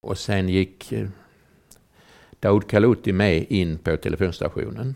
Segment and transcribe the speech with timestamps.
[0.00, 1.08] Och sen gick eh,
[2.40, 4.94] Daoud Kaluti med in på telefonstationen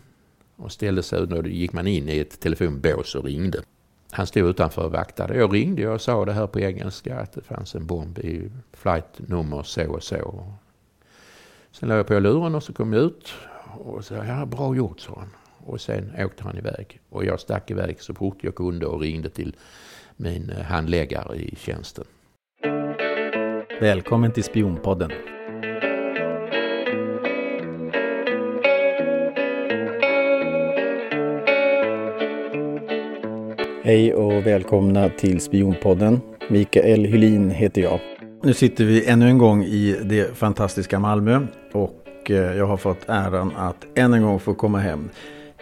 [0.55, 3.63] och ställde sig och då gick man in i ett telefonbås och ringde.
[4.11, 5.35] Han stod utanför och vaktade.
[5.35, 9.19] Jag ringde och sa det här på engelska att det fanns en bomb i flight
[9.27, 10.53] nummer så och så.
[11.71, 13.33] Sen la jag på luren och så kom jag ut
[13.63, 15.29] och sa ja bra gjort sa han.
[15.65, 16.99] Och sen åkte han iväg.
[17.09, 19.55] Och jag stack iväg så fort jag kunde och ringde till
[20.15, 22.05] min eh, handläggare i tjänsten.
[23.79, 25.11] Välkommen till Spionpodden.
[33.83, 36.21] Hej och välkomna till Spionpodden.
[36.49, 37.99] Mikael Hylin heter jag.
[38.43, 43.09] Nu sitter vi ännu en gång i det fantastiska Malmö och eh, jag har fått
[43.09, 45.09] äran att än en gång få komma hem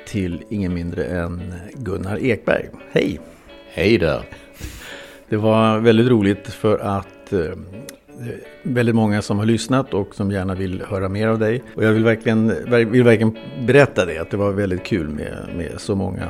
[0.07, 2.69] till ingen mindre än Gunnar Ekberg.
[2.91, 3.19] Hej!
[3.73, 4.23] Hej där!
[5.29, 7.39] Det var väldigt roligt för att eh,
[8.63, 11.63] väldigt många som har lyssnat och som gärna vill höra mer av dig.
[11.75, 12.47] Och jag vill verkligen,
[12.91, 16.29] vill verkligen berätta det, att det var väldigt kul med, med så många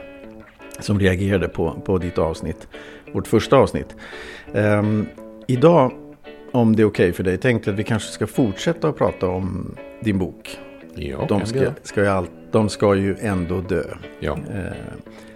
[0.80, 2.68] som reagerade på, på ditt avsnitt,
[3.14, 3.96] vårt första avsnitt.
[4.54, 5.08] Um,
[5.48, 5.92] idag,
[6.52, 8.98] om det är okej okay för dig, tänkte jag att vi kanske ska fortsätta att
[8.98, 10.60] prata om din bok.
[10.96, 13.84] Ja, de, ska, ska ju all, de ska ju ändå dö.
[14.20, 14.32] Ja.
[14.32, 14.72] Uh,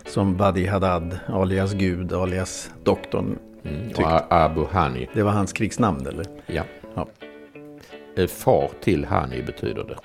[0.06, 3.38] som Badi Haddad, alias Gud, alias doktorn.
[3.68, 5.10] Mm, och Abu Hani.
[5.14, 6.26] Det var hans krigsnamn eller?
[6.46, 6.64] Ja.
[6.96, 7.08] ja.
[8.18, 9.98] Eh, far till Hani betyder det.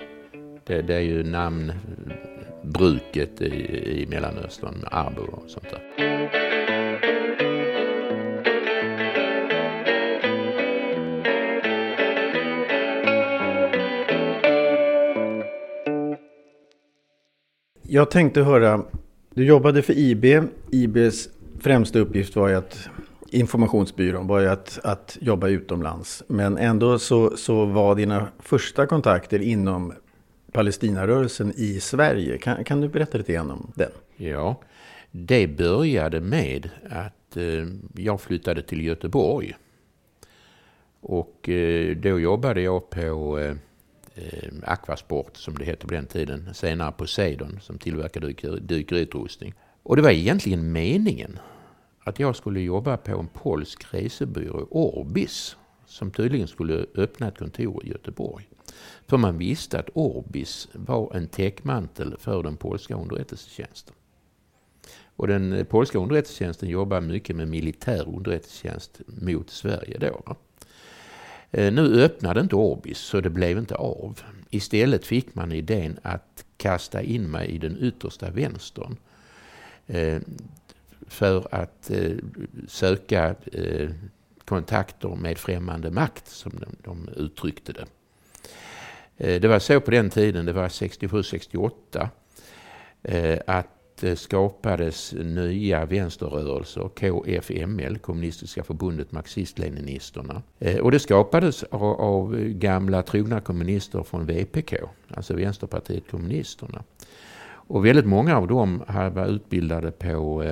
[0.63, 1.81] Det, det är ju namnbruket
[3.41, 3.45] i,
[4.01, 5.81] i Mellanöstern, Abu och sånt där.
[17.87, 18.83] Jag tänkte höra,
[19.33, 20.25] du jobbade för IB.
[20.71, 22.89] IBs främsta uppgift var ju att
[23.33, 26.23] informationsbyrån var ju att, att jobba utomlands.
[26.27, 29.93] Men ändå så, så var dina första kontakter inom
[30.51, 32.37] Palestinarörelsen i Sverige.
[32.37, 33.91] Kan, kan du berätta lite grann om den?
[34.15, 34.61] Ja,
[35.11, 39.55] det började med att eh, jag flyttade till Göteborg.
[41.01, 43.55] Och eh, då jobbade jag på eh,
[44.15, 46.53] eh Aquasport som det hette på den tiden.
[46.53, 49.53] Senare Poseidon som tillverkade dykerutrustning.
[49.83, 51.39] Och det var egentligen meningen
[52.03, 57.85] att jag skulle jobba på en polsk resebyrå, Orbis, som tydligen skulle öppna ett kontor
[57.85, 58.49] i Göteborg.
[59.07, 63.95] För man visste att Orbis var en täckmantel för den polska underrättelsetjänsten.
[65.15, 70.35] Och den eh, polska underrättelsetjänsten jobbar mycket med militär underrättelsetjänst mot Sverige då.
[71.51, 74.19] Eh, nu öppnade inte Orbis så det blev inte av.
[74.49, 78.97] Istället fick man idén att kasta in mig i den yttersta vänstern.
[79.87, 80.21] Eh,
[81.13, 82.11] för att eh,
[82.67, 83.89] söka eh,
[84.45, 87.85] kontakter med främmande makt, som de, de uttryckte det.
[89.17, 92.07] Eh, det var så på den tiden, det var 67-68,
[93.03, 93.67] eh, att
[93.99, 100.41] det skapades nya vänsterrörelser, KFML, Kommunistiska förbundet Marxist-Leninisterna.
[100.59, 104.73] Eh, och det skapades av, av gamla trogna kommunister från VPK,
[105.07, 106.83] alltså Vänsterpartiet kommunisterna.
[107.67, 110.43] Och väldigt många av dem var utbildade på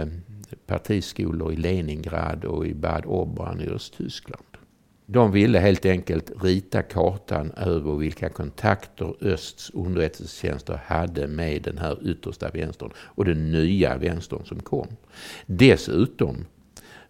[0.72, 4.44] partiskolor i Leningrad och i Bad Obran i Östtyskland.
[5.06, 12.10] De ville helt enkelt rita kartan över vilka kontakter östs underrättelsetjänster hade med den här
[12.10, 14.88] yttersta vänstern och den nya vänstern som kom.
[15.46, 16.46] Dessutom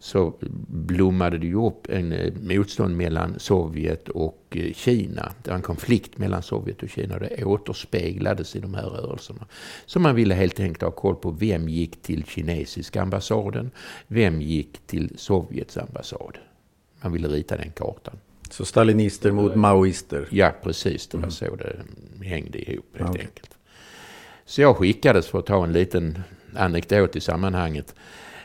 [0.02, 0.34] så
[0.68, 5.34] blommade det ju upp en eh, motstånd mellan Sovjet och eh, Kina.
[5.44, 9.48] Det var en konflikt mellan Sovjet och Kina och det återspeglades i de här rörelserna.
[9.86, 13.72] Så man ville helt enkelt ha koll på vem gick till kinesiska ambassaden,
[14.08, 16.38] vem gick till Sovjets ambassad.
[17.02, 18.16] Man ville rita den kartan.
[18.50, 20.28] Så stalinister mot maoister?
[20.32, 21.08] Ja, precis.
[21.08, 21.32] Det var mm.
[21.32, 21.76] så det
[22.26, 23.22] hängde ihop helt okay.
[23.22, 23.58] enkelt.
[24.46, 26.24] Så jag skickades, för att ta en liten
[26.56, 27.96] anekdot i sammanhanget,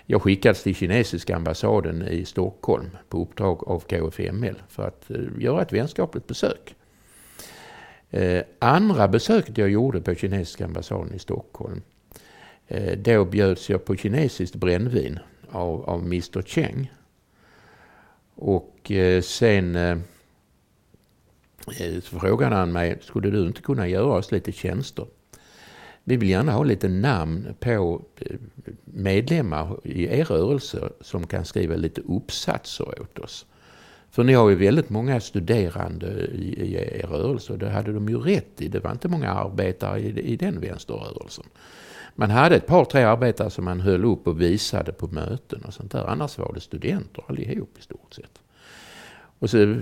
[0.06, 5.62] jag skickades till kinesiska ambassaden i Stockholm på uppdrag av KFML för att eh, göra
[5.62, 6.75] ett vänskapligt besök.
[8.11, 11.82] Eh, andra besöket jag gjorde på kinesiska ambassaden i Stockholm,
[12.69, 15.19] eh, då bjöds jag på kinesiskt brännvin
[15.50, 16.93] av, av Mr Cheng.
[18.35, 18.93] Och
[19.23, 20.03] sen
[22.03, 25.06] frågade han mig, skulle du inte kunna göra oss lite tjänster?
[26.08, 28.37] Vi vill gärna ha lite namn på eh,
[28.85, 33.47] medlemmar i er rörelse som kan skriva lite uppsatser åt oss.
[34.11, 38.08] För ni har ju väldigt många studerande i, i er rörelse och det hade de
[38.08, 38.69] ju rätt i.
[38.69, 41.44] Det var inte många arbetare i, i den vänsterrörelsen.
[42.14, 45.75] Man hade ett par, tre arbetare som man höll upp och visade på möten och
[45.75, 46.05] sånt där.
[46.05, 48.41] Annars var det studenter allihop i stort sett.
[49.38, 49.76] Och så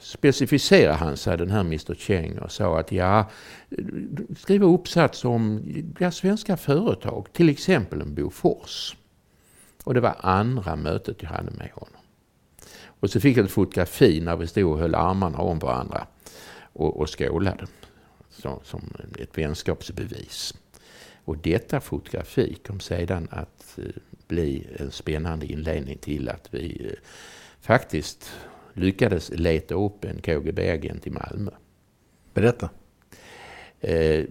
[0.00, 3.30] specificerade han sig, den här Mr Cheng, och sa att ja,
[4.38, 5.62] skriva uppsats om
[5.98, 8.96] ja, svenska företag, till exempel en Bofors.
[9.84, 12.00] Och det var andra mötet jag hade med honom.
[13.00, 16.06] Och så fick jag ett fotografi när vi stod och höll armarna om varandra
[16.72, 17.66] och, och skålade.
[18.30, 20.54] Så, som ett vänskapsbevis.
[21.24, 23.84] Och detta fotografi kom sedan att eh,
[24.28, 26.98] bli en spännande inledning till att vi eh,
[27.60, 28.32] faktiskt
[28.76, 31.50] lyckades leta upp en KGB-agent i Malmö.
[32.34, 32.70] Berätta.
[33.80, 34.24] Eh,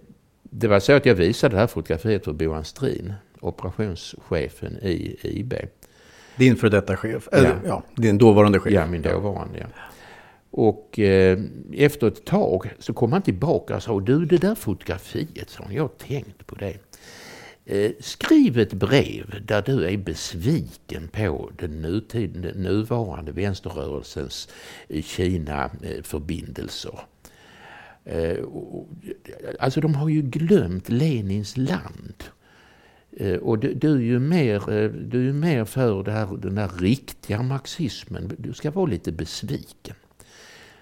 [0.44, 5.54] det var så att jag visade det här fotografiet för Boan Strin, operationschefen i IB.
[6.36, 7.30] Din för detta chef?
[7.32, 7.60] Eller, ja.
[7.66, 7.84] ja.
[7.96, 8.74] din dåvarande chef?
[8.74, 9.60] Ja, min dåvarande.
[9.60, 9.66] Ja.
[10.52, 11.40] Och eh,
[11.74, 15.84] efter ett tag så kom han tillbaka och sa, du det där fotografiet, sa jag
[15.84, 16.85] har tänkt på det.
[17.68, 24.50] Eh, skriv ett brev där du är besviken på den, nutid, den nuvarande vänsterrörelsens
[24.88, 27.00] eh, Kina-förbindelser.
[28.04, 28.38] Eh,
[29.60, 32.24] alltså de har ju glömt Lenins land.
[33.42, 37.42] Och du, du, är ju mer, du är mer för det här, den där riktiga
[37.42, 38.36] marxismen.
[38.38, 39.96] Du ska vara lite besviken.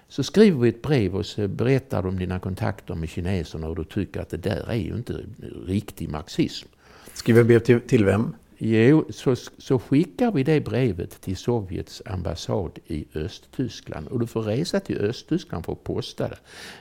[0.08, 3.76] Så skriver vi ett brev och så berättar du om dina kontakter med kineserna och
[3.76, 5.24] du tycker att det där är ju inte
[5.66, 6.68] riktig marxism.
[7.14, 8.34] Skriver brev till, till vem?
[8.58, 14.08] Jo, så, så skickar vi det brevet till Sovjets ambassad i Östtyskland.
[14.08, 16.38] Och du får resa till Östtyskland för att posta det.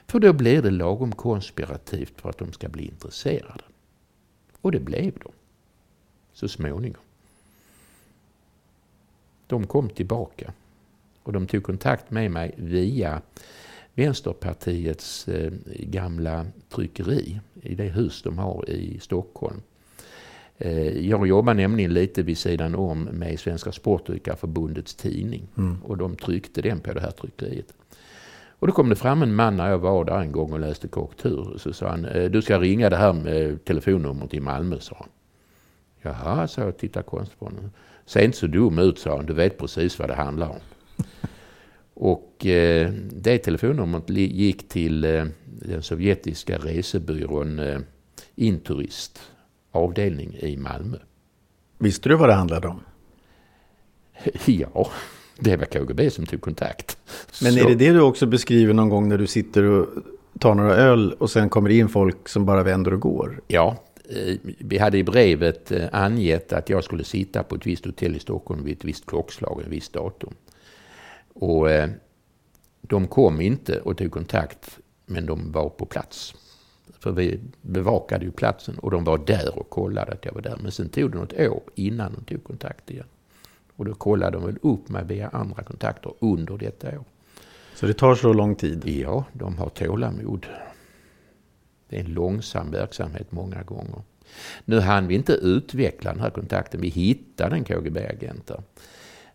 [0.08, 3.64] För då blir det lagom konspirativt för att de ska bli intresserade.
[4.62, 5.32] Och det blev de.
[6.34, 7.02] Så småningom.
[9.48, 10.54] De kom tillbaka.
[11.24, 13.22] Och de tog kontakt med mig via
[13.94, 19.62] Vänsterpartiets eh, gamla tryckeri i det hus de har i Stockholm.
[20.64, 25.48] Eh, jag jobbar nämligen lite vid sidan om med Svenska Sportdykarförbundets tidning.
[25.58, 25.78] Mm.
[25.84, 27.74] Och de tryckte den på det här tryckeriet.
[28.48, 30.88] Och då kom det fram en man när jag var där en gång och läste
[30.88, 31.58] korrektur.
[31.58, 35.10] Så sa han, eh, du ska ringa det här med telefonnumret i Malmö, sa han.
[36.02, 37.72] Jaha, sa jag och tittade konstigt på honom.
[38.06, 39.26] Se inte så dum ut, sa han.
[39.26, 40.60] Du vet precis vad det handlar om.
[41.94, 47.80] och eh, det telefonnumret gick till eh, den sovjetiska resebyrån eh,
[48.36, 49.33] Inturist
[49.74, 50.98] avdelning i Malmö.
[51.78, 52.80] Visste du vad det handlade om?
[54.46, 54.90] Ja,
[55.40, 56.98] det var KGB som tog kontakt.
[57.42, 57.60] Men Så.
[57.60, 59.88] är det det du också beskriver någon gång när du sitter och
[60.40, 63.42] tar några öl och sen kommer in folk som bara vänder och går?
[63.48, 63.76] Ja,
[64.10, 68.16] eh, vi hade i brevet eh, angett att jag skulle sitta på ett visst hotell
[68.16, 70.34] i Stockholm vid ett visst klockslag, en viss datum.
[71.34, 71.90] Och eh,
[72.82, 76.36] de kom inte och tog kontakt, men de var på plats.
[77.04, 80.58] För vi bevakade ju platsen och de var där och kollade att jag var där.
[80.62, 83.06] Men sen tog det något år innan de tog kontakt igen.
[83.76, 87.06] Och då kollade de väl upp mig via andra kontakter under detta år.
[87.76, 88.88] Så det tar så lång tid?
[88.88, 90.48] Ja, de har tålamod.
[91.90, 94.02] Det är en långsam verksamhet många gånger.
[94.66, 96.82] Nu hann vi inte utveckla den här kontakten.
[96.82, 98.52] Vi hittade en KGB-agent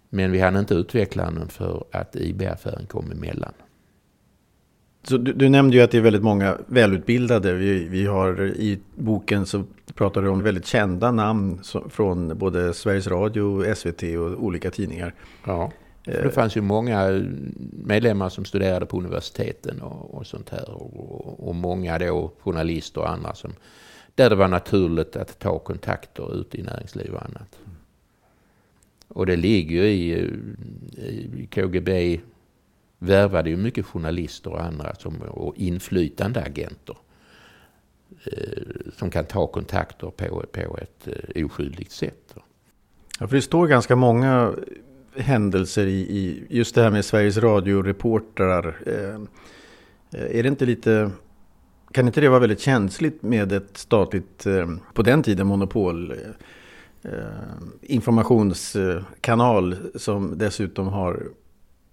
[0.08, 3.52] Men vi hann inte utveckla den för att IB-affären kom emellan.
[5.02, 7.54] Så du, du, nämnde ju att det är väldigt många välutbildade.
[7.54, 9.64] Vi, vi har i boken så
[9.94, 11.60] pratar du om väldigt kända namn
[11.90, 15.14] från både Sveriges Radio, SVT och olika tidningar.
[15.44, 15.72] Ja,
[16.06, 16.22] eh.
[16.22, 17.24] det fanns ju många
[17.84, 20.70] medlemmar som studerade på universiteten och, och sånt här.
[20.70, 23.52] Och, och, många då journalister och andra som
[24.14, 27.58] där det var naturligt att ta kontakter ute i näringsliv och annat.
[29.08, 30.12] Och det ligger ju i,
[31.42, 32.20] i KGB
[32.98, 36.96] värvade ju mycket journalister och andra som, och inflytande agenter.
[38.24, 38.62] Eh,
[38.96, 42.34] som kan ta kontakter på, på ett eh, oskyldigt sätt.
[43.20, 44.54] Ja, för det står ganska många
[45.16, 48.76] händelser i, i just det här med Sveriges Radio-reportrar.
[48.86, 49.14] Eh,
[50.20, 51.10] eh är det inte lite...
[51.92, 56.14] Kan inte det vara väldigt känsligt med ett statligt, eh, på den tiden, monopol?
[57.02, 57.10] Eh,
[57.82, 61.22] informationskanal som dessutom har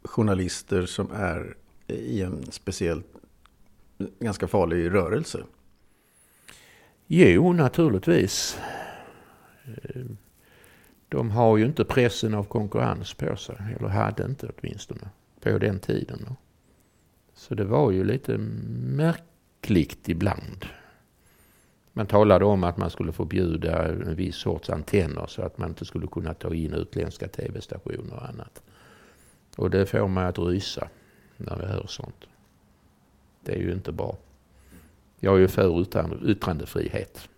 [0.08, 1.58] journalister som är
[1.88, 3.04] i en speciell,
[4.20, 5.44] ganska farlig rörelse?
[7.08, 8.60] Jo, naturligtvis.
[11.10, 15.10] De har ju inte pressen av konkurrens på sig, eller hade inte åtminstone,
[15.42, 16.36] på den tiden.
[17.34, 18.38] Så det var ju lite
[18.78, 20.66] märkligt ibland.
[21.94, 25.86] Man talade om att man skulle förbjuda en viss sorts antenner så att man inte
[25.86, 28.62] skulle kunna ta in utländska tv-stationer och annat.
[29.56, 30.88] Och det får mig att rysa
[31.38, 32.26] när vi hör sånt.
[33.42, 34.18] Det är ju inte bra.
[35.20, 37.30] Jag är ju för yttrandefrihet.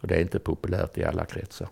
[0.00, 1.68] Och det är inte populärt i alla kretsar.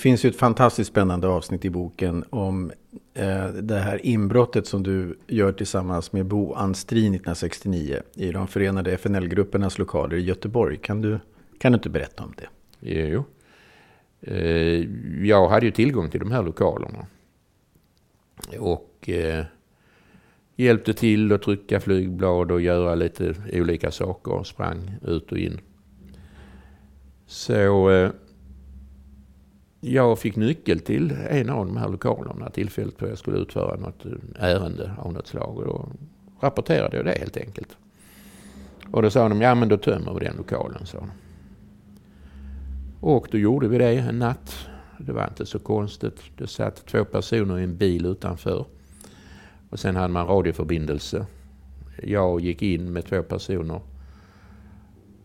[0.00, 2.72] Finns ju ett fantastiskt spännande avsnitt i boken om
[3.14, 8.92] eh, det här inbrottet som du gör tillsammans med Bo Anstrin 1969 i de förenade
[8.92, 10.76] FNL-gruppernas lokaler i Göteborg.
[10.76, 11.18] Kan du,
[11.58, 12.48] kan du inte berätta om det?
[12.92, 13.24] Eh, jo.
[14.20, 14.86] Eh,
[15.26, 17.06] jag hade ju tillgång till de här lokalerna.
[18.58, 19.44] Och eh,
[20.56, 24.42] hjälpte till att trycka flygblad och göra lite olika saker.
[24.44, 25.60] Sprang ut och in.
[27.26, 28.10] Så eh,
[29.80, 34.06] jag fick nyckel till en av de här lokalerna tillfälligt då jag skulle utföra något
[34.06, 34.12] eh,
[34.44, 35.58] ärende av något slag.
[35.58, 35.88] Och då
[36.40, 37.76] rapporterade jag det helt enkelt.
[38.90, 41.10] Och då sa de, ja men då tömmer vi den lokalen, sa de.
[43.00, 44.68] Och då gjorde vi det en natt.
[44.98, 46.20] Det var inte så konstigt.
[46.36, 48.64] Det satt två personer i en bil utanför.
[49.70, 51.26] Och sen hade man radioförbindelse.
[52.02, 53.80] Jag gick in med två personer.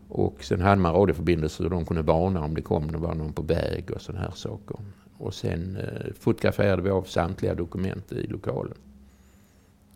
[0.08, 3.32] Och sen hade man radioförbindelser och de kunde varna om det kom det var någon
[3.32, 4.76] på väg och sådana här saker.
[5.18, 8.74] Och sen eh, fotograferade vi av samtliga dokument i lokalen.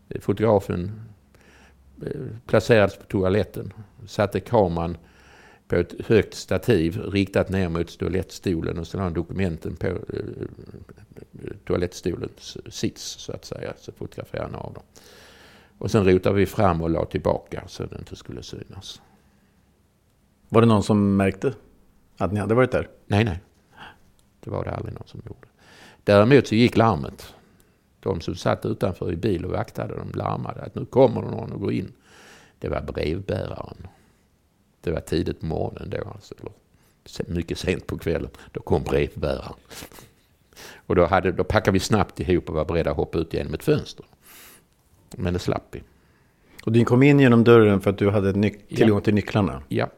[0.09, 1.01] Eh, fotografen
[2.07, 3.73] eh, placerades på toaletten.
[4.07, 4.97] Satte kameran
[5.69, 9.95] på ett högt stativ riktat ner mot toalettstolen och sen har han dokumenten på eh,
[11.67, 13.73] toalettstolens sits så att säga.
[13.77, 14.83] Så fotograferade han av dem.
[15.79, 19.01] Och sen rotade vi fram och la tillbaka så att det inte skulle synas.
[20.53, 21.55] Var det någon som märkte
[22.17, 22.89] att ni hade varit där?
[23.07, 23.41] Nej, nej.
[24.41, 25.49] Det var det aldrig någon som gjorde.
[26.05, 27.35] Däremot så gick larmet.
[28.01, 31.53] De som satt utanför i bil och vaktade, de larmade att nu kommer det någon
[31.53, 31.93] och går in.
[32.59, 33.87] Det var brevbäraren.
[34.81, 38.31] Det var tidigt på morgonen då, alltså, eller mycket sent på kvällen.
[38.53, 39.55] Då kom brevbäraren.
[40.87, 43.55] Och då, hade, då packade vi snabbt ihop och var beredda att hoppa ut genom
[43.55, 44.05] ett fönster.
[45.17, 45.83] Men det slapp vi.
[46.65, 49.63] Och du kom in genom dörren för att du hade nyc- tillgång till nycklarna?
[49.69, 49.89] Ja.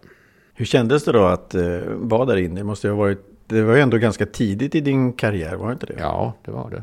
[0.54, 2.60] Hur kändes det då att eh, vara där inne?
[2.60, 5.72] Det, måste ha varit, det var ju ändå ganska tidigt i din karriär, var det
[5.72, 5.96] inte det?
[5.98, 6.82] Ja, det var det.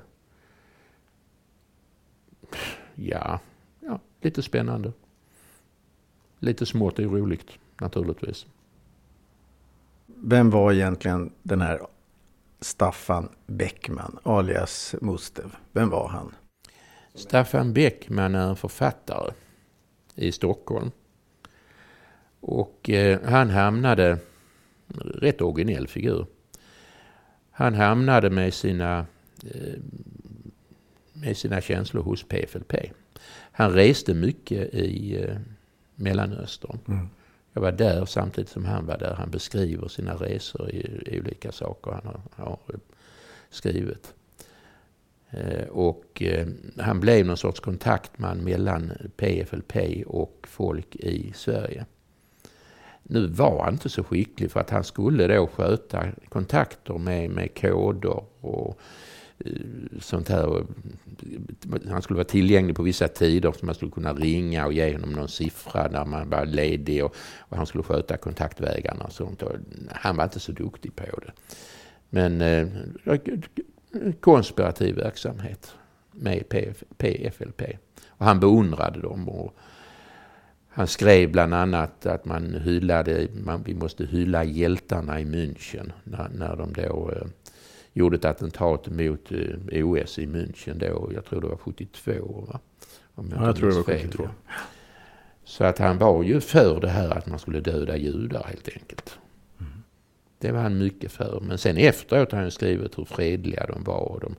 [2.95, 3.39] Ja,
[3.79, 4.93] ja lite spännande.
[6.39, 8.45] Lite smått roligt naturligtvis.
[10.05, 11.79] Vem var egentligen den här
[12.61, 15.55] Staffan Bäckman, alias Mustev?
[15.71, 16.35] Vem var han?
[17.13, 19.33] Staffan Bäckman är en författare
[20.15, 20.91] i Stockholm.
[22.39, 24.17] Och eh, han hamnade,
[24.97, 26.25] rätt originell figur.
[27.51, 29.05] Han hamnade med sina,
[29.43, 29.79] eh,
[31.13, 32.73] med sina känslor hos PFLP.
[33.51, 35.37] Han reste mycket i eh,
[35.95, 36.79] Mellanöstern.
[36.87, 37.09] Mm.
[37.53, 39.13] Jag var där samtidigt som han var där.
[39.13, 42.59] Han beskriver sina resor i, i olika saker han har, har
[43.49, 44.13] skrivit.
[45.29, 51.85] Eh, och eh, han blev någon sorts kontaktman mellan PFLP och folk i Sverige.
[53.11, 57.61] Nu var han inte så skicklig för att han skulle då sköta kontakter med, med
[57.61, 58.79] koder och
[59.45, 59.51] eh,
[59.99, 60.65] sånt här.
[61.89, 65.11] Han skulle vara tillgänglig på vissa tider så man skulle kunna ringa och ge honom
[65.11, 69.41] någon siffra när man var ledig och, och han skulle sköta kontaktvägarna och sånt.
[69.41, 69.51] Och
[69.91, 71.31] han var inte så duktig på det.
[72.09, 72.67] Men eh,
[74.19, 75.73] konspirativ verksamhet
[76.11, 77.61] med PF, PFLP.
[78.07, 79.29] Och han beundrade dem.
[79.29, 79.55] Och,
[80.69, 86.29] han skrev bland annat att man hyllade, man, vi måste hylla hjältarna i München när,
[86.29, 87.27] när de då eh,
[87.93, 92.11] gjorde ett attentat mot eh, OS i München då, jag tror det var 72
[92.51, 92.59] va?
[93.15, 94.23] Om jag, ja, jag tror det var 72.
[94.23, 94.31] Fel,
[95.43, 99.19] Så att han var ju för det här att man skulle döda judar helt enkelt.
[99.59, 99.83] Mm.
[100.39, 101.39] Det var han mycket för.
[101.39, 103.99] Men sen efteråt har han skrivit hur fredliga de var.
[103.99, 104.35] Och de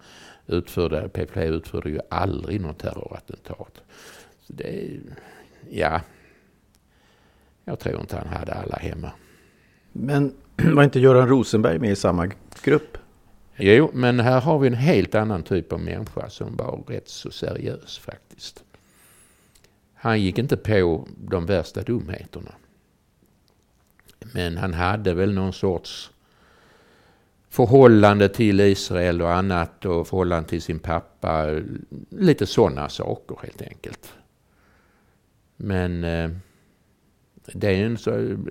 [0.47, 3.83] utförde, PPP utförde ju aldrig något terrorattentat.
[4.41, 5.01] Så det,
[5.71, 6.01] ja,
[7.64, 9.11] jag tror inte han hade alla hemma.
[9.93, 10.35] Men
[10.75, 12.31] var inte Göran Rosenberg med i samma
[12.62, 12.99] grupp?
[13.57, 17.31] Jo, men här har vi en helt annan typ av människa som var rätt så
[17.31, 18.64] seriös faktiskt.
[19.95, 22.52] Han gick inte på de värsta dumheterna.
[24.35, 26.11] Men han hade väl någon sorts
[27.49, 31.61] förhållande till Israel och annat och förhållande till sin pappa.
[32.11, 34.12] Lite sådana saker helt enkelt.
[35.57, 36.31] Men eh,
[37.52, 38.11] det är en så,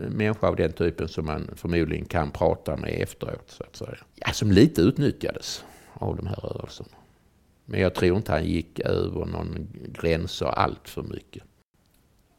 [0.10, 3.44] människa av den typen som man förmodligen kan prata med efteråt.
[3.48, 3.98] Så att säga.
[4.16, 5.64] Ja, som lite utnyttjades
[5.94, 6.90] av de här rörelserna.
[7.66, 11.44] Men jag tror inte han gick över någon gränser allt för mycket.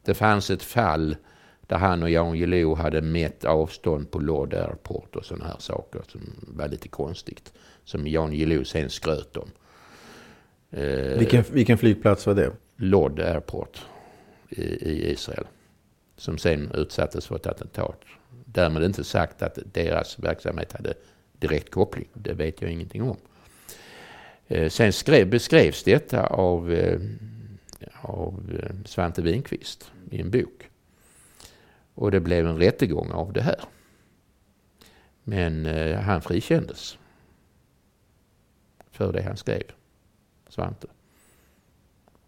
[0.04, 1.16] Det fanns ett fall
[1.60, 6.02] där han och Jan Guillou hade mätt avstånd på Lord Airport och sådana här saker
[6.08, 7.52] som var lite konstigt.
[7.84, 9.50] Som Jan Guillou sen skröt om.
[11.18, 12.52] Vilken, vilken flygplats var det?
[12.76, 13.80] Lord Airport
[14.48, 15.46] i, i Israel
[16.20, 18.04] som sen utsattes för ett attentat.
[18.44, 20.94] Därmed inte sagt att deras verksamhet hade
[21.32, 22.08] direkt koppling.
[22.14, 23.16] Det vet jag ingenting om.
[24.46, 27.00] Eh, sen skrev, beskrevs detta av, eh,
[28.02, 30.70] av eh, Svante Winqvist i en bok.
[31.94, 33.60] Och det blev en rättegång av det här.
[35.24, 36.98] Men han frikändes.
[38.90, 39.62] För det han skrev,
[40.48, 40.86] Svante.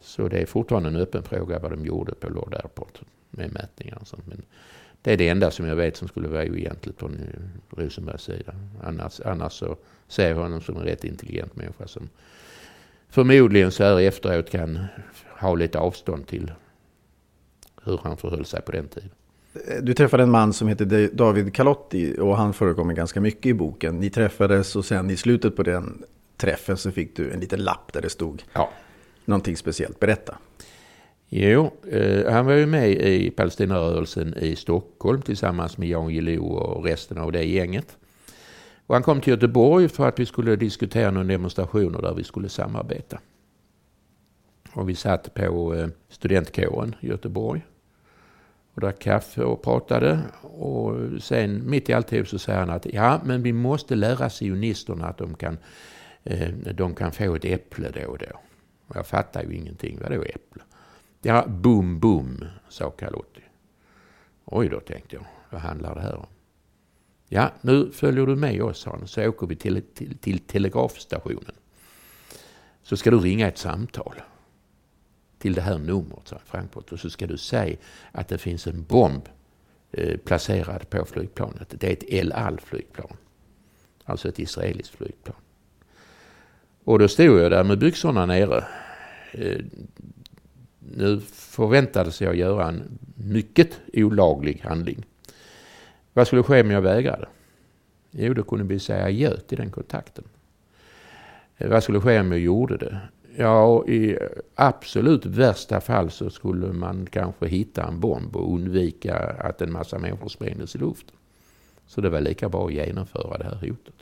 [0.00, 3.98] Så det är fortfarande en öppen fråga vad de gjorde på Lord Airport med mätningar
[4.00, 4.26] och sånt.
[4.26, 4.42] Men
[5.02, 7.18] det är det enda som jag vet som skulle vara oegentligt från
[7.70, 8.54] Rosenbergs sida.
[8.82, 9.76] Annars, annars så
[10.08, 12.08] ser jag honom som en rätt intelligent människa som
[13.08, 14.84] förmodligen så här efteråt kan
[15.40, 16.52] ha lite avstånd till
[17.84, 19.10] hur han förhöll sig på den tiden.
[19.82, 24.00] Du träffade en man som heter David Kalotti och han förekommer ganska mycket i boken.
[24.00, 26.02] Ni träffades och sen i slutet på den
[26.36, 28.70] träffen så fick du en liten lapp där det stod ja.
[29.24, 30.00] någonting speciellt.
[30.00, 30.38] Berätta.
[31.34, 36.84] Jo, eh, han var ju med i Palestinarörelsen i Stockholm tillsammans med Jan Guillou och
[36.84, 37.96] resten av det gänget.
[38.86, 42.48] Och han kom till Göteborg för att vi skulle diskutera några demonstrationer där vi skulle
[42.48, 43.18] samarbeta.
[44.72, 47.62] Och vi satt på eh, studentkåren i Göteborg
[48.74, 50.18] och drack kaffe och pratade.
[50.42, 55.06] Och sen mitt i alltihop så säger han att ja, men vi måste lära sionisterna
[55.06, 55.58] att de kan,
[56.24, 58.40] eh, de kan få ett äpple då och då.
[58.86, 59.98] Och jag fattar ju ingenting.
[60.02, 60.62] Vadå äpple?
[61.22, 63.42] Ja, boom, boom, sa Carlotti.
[64.44, 65.26] Oj då, tänkte jag.
[65.50, 66.26] Vad handlar det här om?
[67.28, 71.54] Ja, nu följer du med oss, sa han, så åker vi till, till, till telegrafstationen.
[72.82, 74.14] Så ska du ringa ett samtal
[75.38, 77.76] till det här numret, sa Frankfurt, och så ska du säga
[78.12, 79.28] att det finns en bomb
[79.92, 81.74] eh, placerad på flygplanet.
[81.80, 83.16] Det är ett El Al-flygplan.
[84.04, 85.36] Alltså ett israeliskt flygplan.
[86.84, 88.64] Och då stod jag där med byxorna nere.
[89.32, 89.60] Eh,
[90.90, 95.04] nu förväntades jag göra en mycket olaglig handling.
[96.12, 97.28] Vad skulle ske om jag vägrade?
[98.10, 100.24] Jo, då kunde vi säga adjö till den kontakten.
[101.58, 103.00] Vad skulle ske om jag gjorde det?
[103.36, 104.18] Ja, i
[104.54, 109.98] absolut värsta fall så skulle man kanske hitta en bomb och undvika att en massa
[109.98, 111.16] människor sprängdes i luften.
[111.86, 113.94] Så det var lika bra att genomföra det här hotet.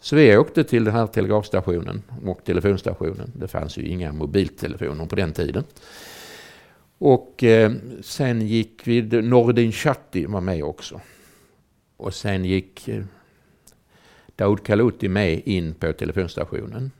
[0.00, 3.32] Så vi åkte till den här telegrafstationen och telefonstationen.
[3.34, 5.64] Det fanns ju inga mobiltelefoner på den tiden.
[6.98, 11.00] Och eh, sen gick vi, Nordin Chatti var med också.
[11.96, 13.04] Och sen gick eh,
[14.36, 16.90] Daoud Kaluti med in på telefonstationen.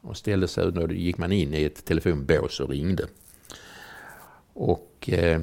[0.00, 3.06] Och ställde sig, då gick man in i ett telefonbås och ringde.
[4.52, 5.40] Och eh,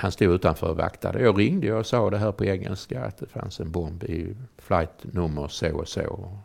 [0.00, 1.20] han stod utanför och vaktade.
[1.20, 5.04] Jag ringde och sa det här på engelska att det fanns en bomb i flight
[5.12, 6.38] nummer så och så.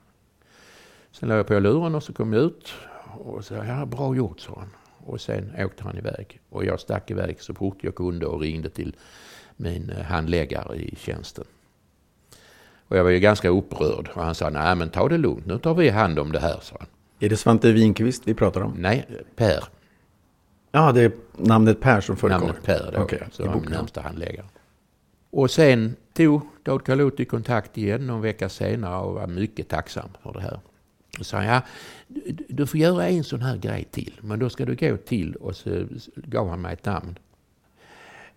[1.11, 4.39] Sen la jag på luren och så kom jag ut och sa ja bra gjort
[4.39, 4.69] sa han.
[5.05, 6.39] Och sen åkte han iväg.
[6.49, 8.95] Och jag stack iväg så fort jag kunde och ringde till
[9.55, 11.45] min eh, handläggare i tjänsten.
[12.87, 15.59] Och jag var ju ganska upprörd och han sa nej men ta det lugnt, nu
[15.59, 16.87] tar vi hand om det här, sa han.
[17.19, 18.73] Är det Svante Winqvist vi pratar om?
[18.77, 19.63] Nej, Per.
[20.75, 22.47] Ja, det är namnet Per som förekommer?
[22.47, 24.45] Namnet Per då, okay, så han närmsta handläggare.
[25.29, 30.33] Och sen tog Daud Kaluti kontakt igen någon vecka senare och var mycket tacksam för
[30.33, 30.59] det här.
[31.19, 31.61] Och sa ja,
[32.49, 35.55] du får göra en sån här grej till, men då ska du gå till och
[35.55, 35.85] så
[36.15, 37.19] gav han mig ett namn.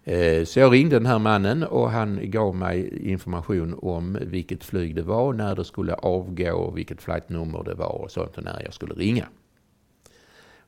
[0.04, 4.94] Eh, så jag ringde den här mannen och han gav mig information om vilket flyg
[4.94, 8.74] det var, när det skulle avgå, vilket flightnummer det var och sånt och när jag
[8.74, 9.26] skulle ringa.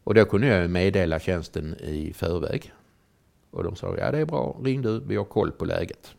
[0.05, 2.73] Och då kunde jag meddela tjänsten i förväg.
[3.51, 6.15] Och de sa, ja det är bra, ring du, vi har koll på läget.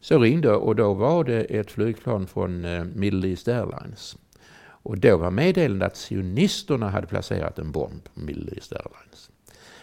[0.00, 4.16] Så ringde och då var det ett flygplan från eh, Middle East Airlines.
[4.60, 9.30] Och då var meddelandet att sionisterna hade placerat en bomb på Middle East Airlines.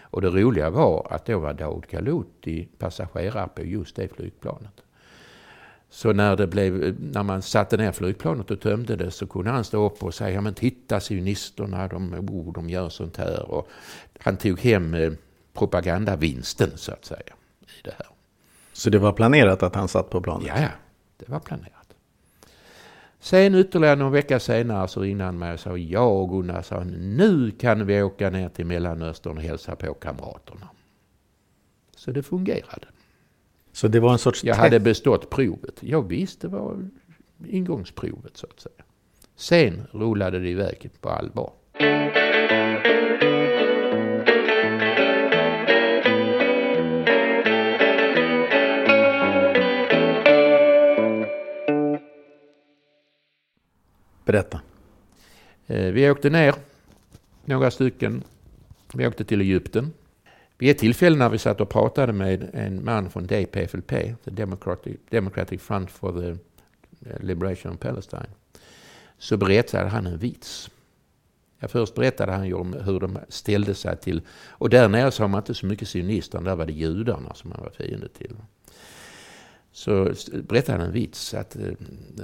[0.02, 4.85] Och det roliga var att då var Daoud Kaluti passagerare på just det flygplanet.
[5.96, 9.64] Så när, det blev, när man satte ner flygplanet och tömde det så kunde han
[9.64, 13.52] stå upp och säga, ja men titta sionisterna, de, oh, de gör sånt här.
[13.52, 13.68] Och
[14.20, 15.12] han tog hem eh,
[15.54, 18.08] propagandavinsten så att säga i det här.
[18.74, 20.48] Så det var planerat att han satt på planet?
[20.48, 20.68] Ja,
[21.18, 21.96] det var planerat.
[23.20, 27.52] Sen ytterligare någon vecka senare så ringde han mig och sa, ja Gunnar, sa nu
[27.52, 30.70] kan vi åka ner till Mellanöstern och hälsa på kamraterna.
[31.96, 32.88] Så det fungerade.
[33.76, 34.44] Så det var en sorts...
[34.44, 35.78] Jag hade bestått provet.
[35.80, 36.90] Jag visste det var
[37.48, 38.84] ingångsprovet så att säga.
[39.36, 41.52] Sen rullade det iväg på allvar.
[54.26, 54.62] Berätta.
[55.68, 56.56] Eh, vi åkte ner,
[57.46, 58.24] några stycken.
[58.94, 59.94] Vi åkte till Egypten.
[60.58, 63.90] Vid ett tillfälle när vi satt och pratade med en man från DPFLP,
[64.24, 66.30] the Democratic, Democratic Front for the
[67.10, 68.30] eh, Liberation of Palestine,
[69.18, 70.70] så berättade han en vits.
[71.60, 75.28] Ja, först berättade han ju om hur de ställde sig till, och där nere sa
[75.28, 78.36] man inte så mycket sionister, där var det judarna som man var fiende till.
[79.72, 80.14] Så
[80.44, 81.72] berättade han en vits, att eh,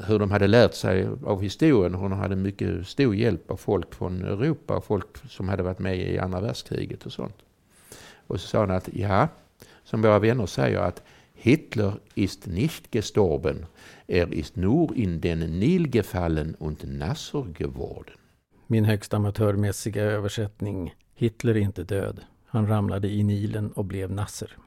[0.07, 3.95] hur de hade lärt sig av historien, hur de hade mycket stor hjälp av folk
[3.95, 7.35] från Europa och folk som hade varit med i andra världskriget och sånt.
[8.31, 9.27] Och så sa han att, ja,
[9.83, 13.65] som våra vänner säger att Hitler ist nicht gestorben,
[14.07, 18.15] er ist nur in den Nil gefallen und Nasser geworden.
[18.67, 20.95] Min högst amatörmässiga översättning.
[21.15, 22.19] Hitler är inte död.
[22.45, 24.57] Han ramlade i Nilen och blev Nasser.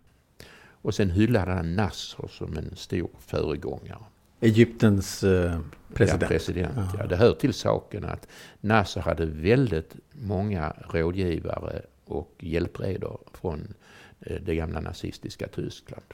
[0.83, 4.05] Och sen hyllade han Nasser som en stor föregångare.
[4.41, 5.61] Egyptens eh,
[5.95, 6.23] president.
[6.23, 7.07] Ja, president ja.
[7.07, 8.29] Det hör till saken att
[8.61, 13.75] Nasser hade väldigt många rådgivare och hjälpredor från
[14.21, 16.07] eh, det gamla nazistiska Tyskland.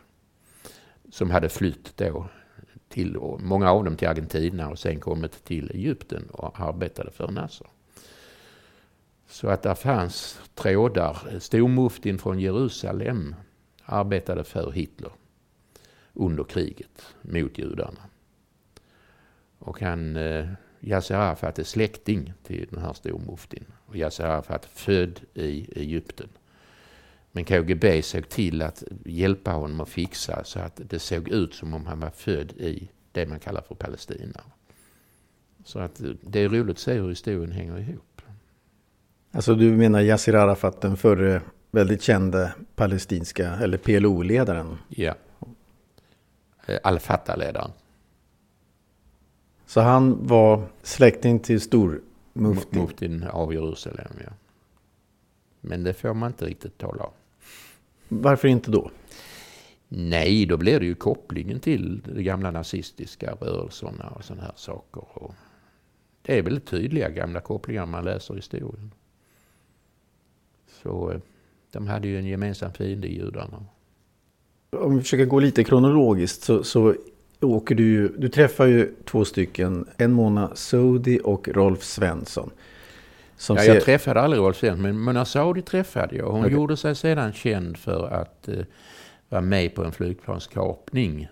[1.10, 2.28] Som hade flytt då
[2.88, 7.66] till, många av dem till Argentina och sen kommit till Egypten och arbetade för Nasser.
[9.28, 11.28] Så att där fanns trådar.
[11.32, 13.34] Eh, stormuftin från Jerusalem
[13.84, 15.12] arbetade för Hitler
[16.12, 18.00] under kriget mot judarna.
[19.58, 20.48] Och han, eh,
[20.80, 23.66] Yasser Arafat är släkting till den här stormuftin.
[23.90, 26.28] Och Yasser Arafat född i Egypten.
[27.32, 31.74] Men KGB såg till att hjälpa honom att fixa så att det såg ut som
[31.74, 34.40] om han var född i det man kallar för Palestina.
[35.64, 38.22] Så att det är roligt att se hur historien hänger ihop.
[39.32, 44.78] Alltså du menar Yassir Arafat, den förre väldigt kände palestinska, eller PLO-ledaren?
[44.88, 45.14] Ja.
[46.66, 47.70] Eh, Al-Fatah-ledaren.
[49.66, 51.60] Så han var släkting till
[52.30, 52.80] stormuftin?
[52.82, 54.32] Muftin av Jerusalem, ja.
[55.60, 57.12] Men det får man inte riktigt tala om.
[58.08, 58.90] Varför inte då?
[59.88, 65.04] Nej, då blir det ju kopplingen till de gamla nazistiska rörelserna och sådana här saker.
[65.14, 65.34] Och
[66.22, 68.94] det är väldigt tydliga gamla kopplingar man läser historien.
[70.82, 71.20] Så eh,
[71.72, 73.64] de hade ju en gemensam fiende i judarna.
[74.70, 76.94] Om vi försöker gå lite kronologiskt så, så
[77.40, 82.50] åker du ju, du träffar ju två stycken, en Mona Sodi och Rolf Svensson.
[83.54, 83.74] ja, ser...
[83.74, 86.30] Jag träffade aldrig Rolf Svensson, men Mona Saudi träffade jag.
[86.30, 86.52] Hon okay.
[86.52, 88.64] gjorde sig sedan känd för att eh,
[89.28, 91.28] vara med på en flygplanskapning.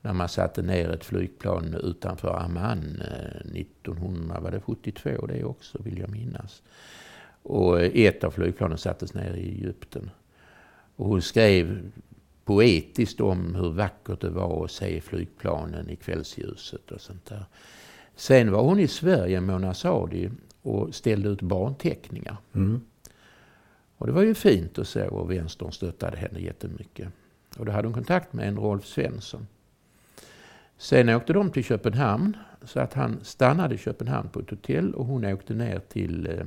[0.00, 6.62] När man satte ner ett flygplan utanför Amman eh, 1972, det också vill jag minnas.
[7.42, 10.10] Och ett av flygplanen sattes ner i Egypten.
[10.96, 11.90] Och hon skrev
[12.44, 17.44] poetiskt om hur vackert det var att se flygplanen i kvällsljuset och sånt där.
[18.16, 20.30] Sen var hon i Sverige, Mona Sadi,
[20.62, 22.36] och ställde ut barnteckningar.
[22.52, 22.80] Mm.
[23.96, 27.08] Och det var ju fint att se och vänstern stöttade henne jättemycket.
[27.58, 29.46] Och då hade hon kontakt med en Rolf Svensson.
[30.76, 35.06] Sen åkte de till Köpenhamn, så att han stannade i Köpenhamn på ett hotell och
[35.06, 36.46] hon åkte ner till eh,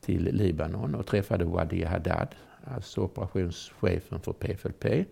[0.00, 2.28] till Libanon och träffade Wadi Haddad,
[2.74, 5.06] alltså operationschefen för PFLP.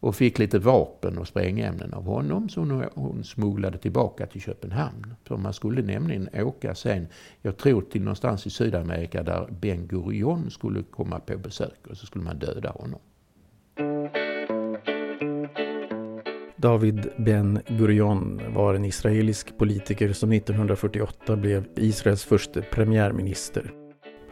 [0.00, 5.14] Och fick lite vapen och sprängämnen av honom som hon smugglade tillbaka till Köpenhamn.
[5.24, 7.06] För man skulle nämligen åka sen,
[7.42, 12.06] jag tror till någonstans i Sydamerika där Ben Gurion skulle komma på besök och så
[12.06, 13.00] skulle man döda honom.
[16.56, 23.83] David Ben Gurion var en israelisk politiker som 1948 blev Israels första premiärminister.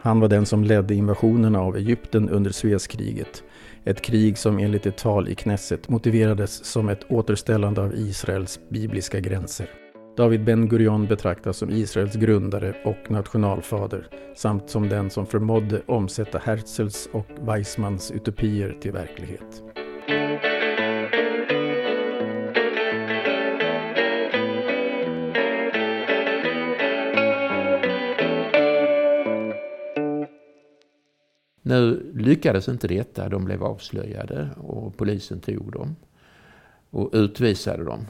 [0.03, 3.43] Han var den som ledde invasionerna av Egypten under Suezkriget.
[3.83, 9.19] Ett krig som enligt ett tal i Knesset motiverades som ett återställande av Israels bibliska
[9.19, 9.69] gränser.
[10.17, 16.37] David Ben Gurion betraktas som Israels grundare och nationalfader samt som den som förmådde omsätta
[16.45, 19.72] Herzls och Weissmans utopier till verklighet.
[31.65, 33.29] Nu lyckades inte detta.
[33.29, 35.95] De blev avslöjade och polisen tog dem
[36.89, 38.05] och utvisade dem.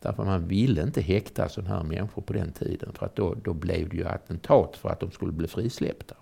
[0.00, 2.92] Därför man ville inte häkta sådana här människor på den tiden.
[2.92, 6.14] För att då, då blev det ju attentat för att de skulle bli frisläppta.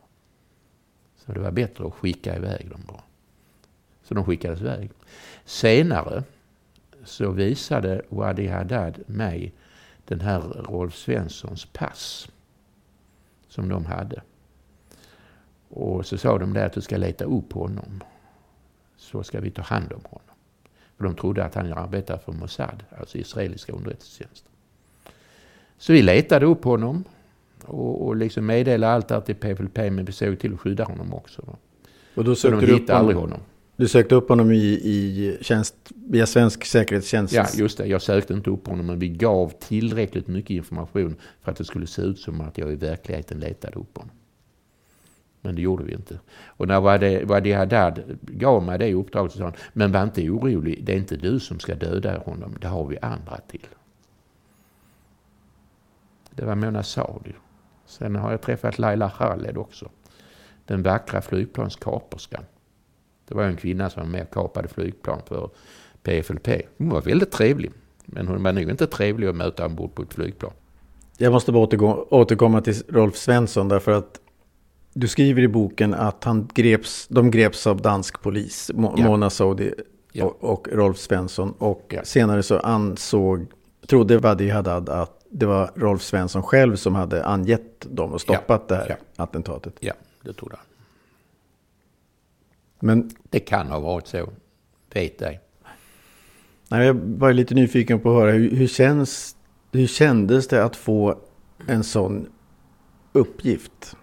[1.17, 3.03] Så det var bättre att skicka iväg dem bara.
[4.03, 4.91] Så de skickades iväg.
[5.45, 6.25] Senare
[7.05, 9.53] så visade Wadi Haddad mig
[10.05, 12.29] den här Rolf Svenssons pass.
[13.49, 14.23] Som de hade.
[15.75, 18.03] Och så sa de där att du ska leta upp honom.
[18.97, 20.37] Så ska vi ta hand om honom.
[20.97, 24.53] För de trodde att han arbetade för Mossad, alltså israeliska underrättelsetjänsten.
[25.79, 27.05] Så vi letade upp honom
[27.65, 31.15] och, och liksom meddelade allt där till PFLP men vi såg till att skydda honom
[31.15, 31.57] också.
[32.15, 33.41] Och då sökte de hittade aldrig honom.
[33.77, 37.35] Du sökte upp honom i, i tjänst, via svensk säkerhetstjänst?
[37.35, 37.87] Ja, just det.
[37.87, 41.87] Jag sökte inte upp honom, men vi gav tillräckligt mycket information för att det skulle
[41.87, 44.17] se ut som att jag i verkligheten letade upp honom.
[45.45, 46.19] Men det gjorde vi inte.
[46.47, 46.81] Och när
[47.25, 50.97] Wadi Haddad gav mig det uppdraget så sa han, men var inte orolig, det är
[50.97, 53.67] inte du som ska döda honom, det har vi andra till.
[56.31, 57.33] Det var Mona Saudi.
[57.87, 59.89] Sen har jag träffat Laila Khaled också.
[60.65, 62.45] Den vackra flygplanskaperskan.
[63.29, 65.51] Det var en kvinna som var med och kapade flygplan för
[66.03, 66.49] PFLP.
[66.79, 67.71] Hon var väldigt trevlig.
[68.05, 70.53] Men hon var nog inte trevlig att möta ombord på ett flygplan.
[71.19, 74.21] Jag måste bara återkomma till Rolf Svensson därför att
[74.93, 79.05] du skriver i boken att han greps, de greps av dansk polis, Mo ja.
[79.05, 79.75] Mona Saudi
[80.13, 80.25] ja.
[80.25, 81.55] och, och, Rolf Svensson.
[81.59, 82.05] Och ja.
[82.05, 83.47] senare så ansåg,
[83.87, 88.69] trodde Wadi Haddad att det var Rolf Svensson själv som hade angett dem och stoppat
[88.69, 89.75] det här attentatet.
[89.81, 90.67] Ja, det trodde han.
[92.81, 94.29] Men, det kan ha varit så.
[94.95, 95.41] Vet ej.
[96.69, 99.37] Nej, jag var lite nyfiken på att höra hur, hur, känns,
[99.73, 101.19] hur kändes det att få
[101.67, 102.27] en sån
[103.13, 103.97] uppgift?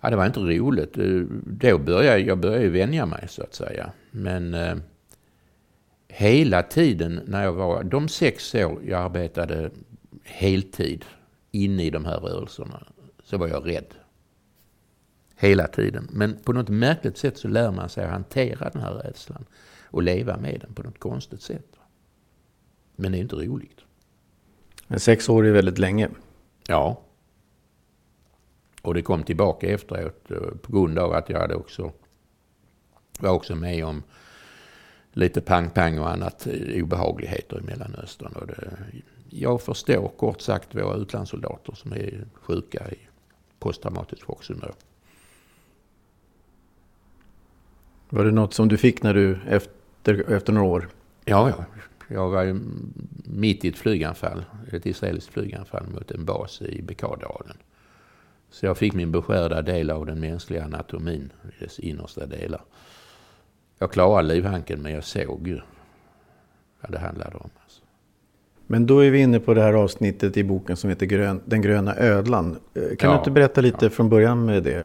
[0.00, 0.94] Ja, det var inte roligt.
[1.60, 3.92] Då började jag började vänja mig så att säga.
[4.10, 4.76] Men eh,
[6.08, 9.70] hela tiden när jag var, de sex år jag arbetade
[10.22, 11.04] heltid
[11.50, 12.86] inne i de här rörelserna,
[13.24, 13.94] så var jag rädd.
[15.36, 16.08] Hela tiden.
[16.12, 19.44] Men på något märkligt sätt så lär man sig att hantera den här rädslan
[19.84, 21.76] och leva med den på något konstigt sätt.
[22.96, 23.80] Men det är inte roligt.
[24.86, 26.08] Men sex år är väldigt länge.
[26.68, 27.02] Ja.
[28.86, 31.92] Och det kom tillbaka efteråt eh, på grund av att jag hade också,
[33.18, 34.02] var också med om
[35.12, 38.32] lite pang-pang och annat eh, obehagligheter i Mellanöstern.
[38.32, 38.76] Och det,
[39.30, 42.98] jag förstår kort sagt våra utlandssoldater som är sjuka i
[43.58, 44.74] posttraumatiskt chocksyndrom.
[48.08, 50.88] Var det något som du fick när du efter, efter några år?
[51.24, 51.64] Ja, ja.
[52.08, 52.60] Jag var
[53.24, 57.56] mitt i ett flyganfall, ett israeliskt flyganfall mot en bas i Bekadalen.
[58.50, 62.60] Så jag fick min beskärda del av den mänskliga anatomin i dess innersta delar.
[63.78, 65.60] Jag klarade livhanken men jag såg ju
[66.80, 67.50] vad det handlade om.
[67.62, 67.82] Alltså.
[68.66, 71.62] Men då är vi inne på det här avsnittet i boken som heter Grön, Den
[71.62, 72.58] gröna ödlan.
[72.74, 73.90] Eh, kan ja, du inte berätta lite ja.
[73.90, 74.84] från början med det?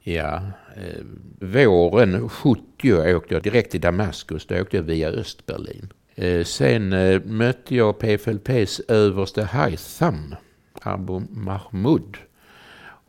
[0.00, 0.42] Ja,
[0.76, 1.04] eh,
[1.40, 4.46] våren 70 åkte jag direkt till Damaskus.
[4.46, 5.92] Då åkte jag via Östberlin.
[6.14, 10.34] Eh, sen eh, mötte jag PFLPs överste Haitham,
[10.82, 12.16] Abu Mahmoud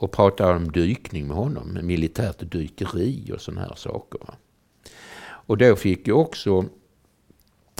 [0.05, 4.19] och pratade om dykning med honom, militärt dykeri och sådana här saker.
[5.21, 6.65] Och då fick jag också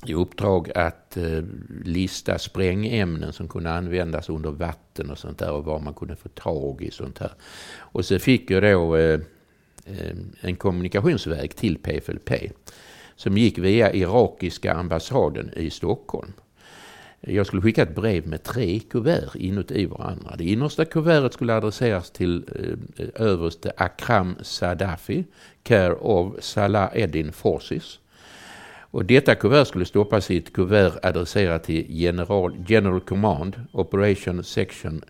[0.05, 1.43] i uppdrag att eh,
[1.83, 6.29] lista sprängämnen som kunde användas under vatten och sånt där och var man kunde få
[6.29, 7.31] tag i sånt här.
[7.77, 9.19] Och så fick jag då eh,
[9.85, 12.31] eh, en kommunikationsväg till PFLP
[13.15, 16.33] som gick via irakiska ambassaden i Stockholm.
[17.21, 20.36] Jag skulle skicka ett brev med tre kuvert inuti varandra.
[20.38, 22.43] Det innersta kuvertet skulle adresseras till
[22.97, 25.25] eh, överste Akram Sadafi,
[25.63, 27.99] care of Salah Eddin Forces.
[28.95, 35.01] Och detta kuvert skulle stoppas i ett kuvert adresserat till General, General Command, Operation Section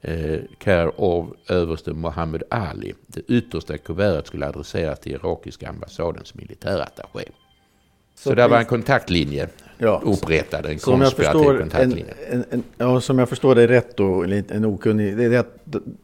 [0.00, 2.94] eh, Care of överste Mohammed Ali.
[3.06, 7.24] Det yttersta kuvertet skulle adresseras till irakiska ambassadens militärattaché.
[8.14, 9.48] Så, så det var en kontaktlinje
[9.78, 12.14] ja, upprättad, en konspirativ kontaktlinje.
[12.30, 15.56] En, en, ja, som jag förstår det rätt då, en okunnig, det är att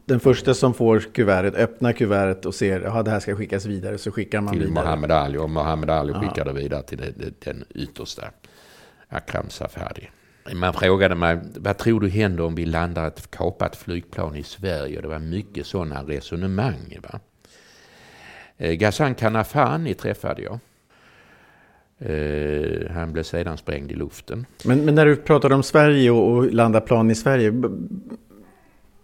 [0.05, 3.97] den första som får kuvertet öppnar kuvertet och ser att det här ska skickas vidare
[3.97, 4.75] så skickar man till vidare.
[4.75, 6.21] Till Mohammed Ali och Mohammed Ali Aha.
[6.21, 8.23] skickar det vidare till den, den yttersta,
[9.09, 10.09] Akram Safadi.
[10.53, 15.01] Man frågade mig, vad tror du händer om vi landar ett kapat flygplan i Sverige?
[15.01, 16.99] Det var mycket sådana resonemang.
[17.03, 17.19] Va?
[18.57, 20.59] Eh, Ghassan Kanafani träffade jag.
[22.09, 24.45] Uh, han blev sedan sprängd i luften.
[24.65, 27.53] Men, men när du pratade om Sverige och, och landa plan i Sverige.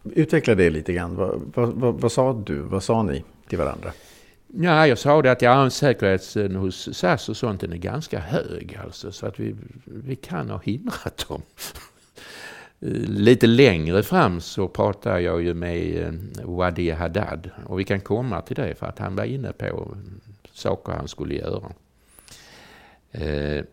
[0.03, 1.15] Utveckla det lite grann.
[1.15, 2.55] Vad, vad, vad, vad, sa du?
[2.55, 3.91] Vad sa ni till varandra?
[4.47, 8.79] Ja, jag sa det att ja, säkerheten hos SAS och sånt den är ganska hög.
[8.83, 9.55] Alltså, så att vi,
[9.86, 11.41] vi kan ha hindrat dem.
[12.79, 16.13] Eh, lite längre fram så pratar jag ju med eh,
[16.45, 17.49] Wadi Haddad.
[17.65, 19.95] Och vi kan komma till det för att han var inne på
[20.53, 21.71] saker han skulle göra.
[23.12, 23.63] Eh,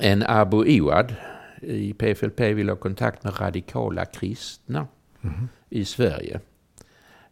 [0.00, 1.14] en Abu Iwad
[1.62, 4.86] i PFLP vill ha kontakt med radikala kristna
[5.22, 5.48] mm.
[5.70, 6.40] i Sverige.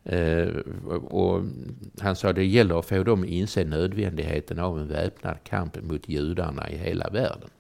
[0.05, 0.49] Eh,
[1.09, 1.43] och
[2.01, 6.09] han sa det gäller att få dem att inse nödvändigheten av en väpnad kamp mot
[6.09, 7.51] judarna i hela världen.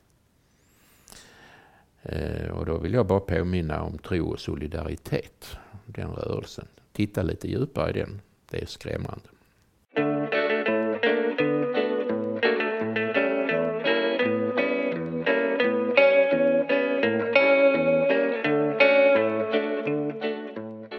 [2.02, 6.66] Eh, och då vill jag bara påminna om tro och solidaritet, den rörelsen.
[6.92, 9.28] Titta lite djupare i den, det är skrämmande.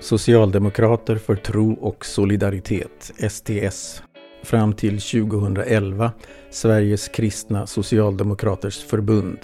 [0.06, 4.04] Socialdemokrater för tro och solidaritet, STS.
[4.44, 6.12] Fram till 2011
[6.50, 9.38] Sveriges kristna socialdemokraters förbund,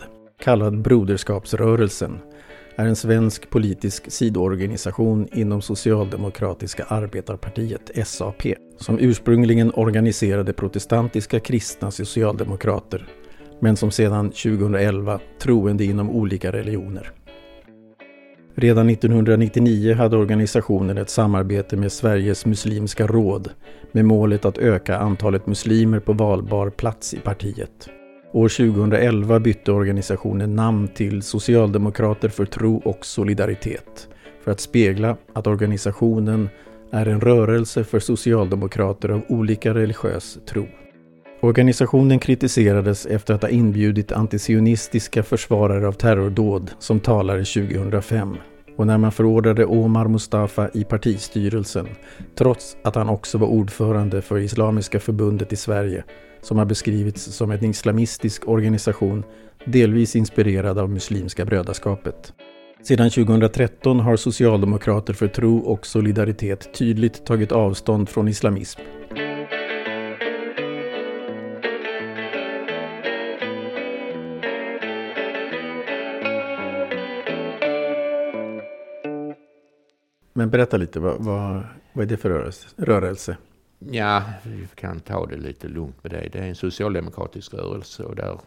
[0.44, 2.20] kallad Broderskapsrörelsen,
[2.76, 8.42] är en svensk politisk sidoorganisation inom Socialdemokratiska arbetarpartiet, SAP,
[8.78, 13.08] som ursprungligen organiserade protestantiska kristna socialdemokrater,
[13.60, 17.12] men som sedan 2011 troende inom olika religioner.
[18.56, 23.50] Redan 1999 hade organisationen ett samarbete med Sveriges muslimska råd
[23.92, 27.90] med målet att öka antalet muslimer på valbar plats i partiet.
[28.34, 34.08] År 2011 bytte organisationen namn till Socialdemokrater för tro och solidaritet
[34.44, 36.50] för att spegla att organisationen
[36.92, 40.68] är en rörelse för socialdemokrater av olika religiös tro.
[41.44, 48.38] Organisationen kritiserades efter att ha inbjudit antisionistiska försvarare av terrordåd som talare 2005
[48.78, 51.88] och när man förordrade Omar Mustafa i partistyrelsen
[52.36, 56.04] trots att han också var ordförande för Islamiska förbundet i Sverige
[56.42, 59.24] som har beskrivits som en islamistisk organisation
[59.66, 62.34] delvis inspirerad av Muslimska brödraskapet.
[62.84, 68.82] Sedan 2013 har Socialdemokrater för tro och solidaritet tydligt tagit avstånd från islamism
[80.34, 81.64] Men berätta lite, vad, vad,
[81.94, 82.68] vad är det för rörelse?
[82.78, 83.38] rörelse?
[83.80, 86.30] Ja, vi kan ta det lite lugnt med det.
[86.32, 88.40] Det är en socialdemokratisk rörelse och där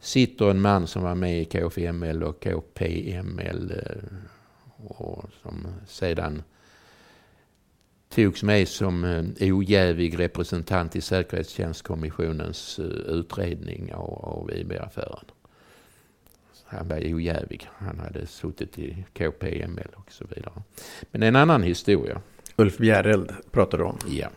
[0.00, 4.02] sitter en man som var med i KFML och KPML eh,
[4.86, 6.42] och som sedan
[8.08, 15.24] togs med som ojävig representant i säkerhetstjänstkommissionens eh, utredning av IB-affären
[16.68, 17.68] han var ojävig.
[17.78, 20.62] Han hade suttit i KPML och så vidare.
[21.10, 22.20] Men en annan historia.
[22.56, 23.98] Ulf Bjäreld pratar du om.
[24.08, 24.28] Ja.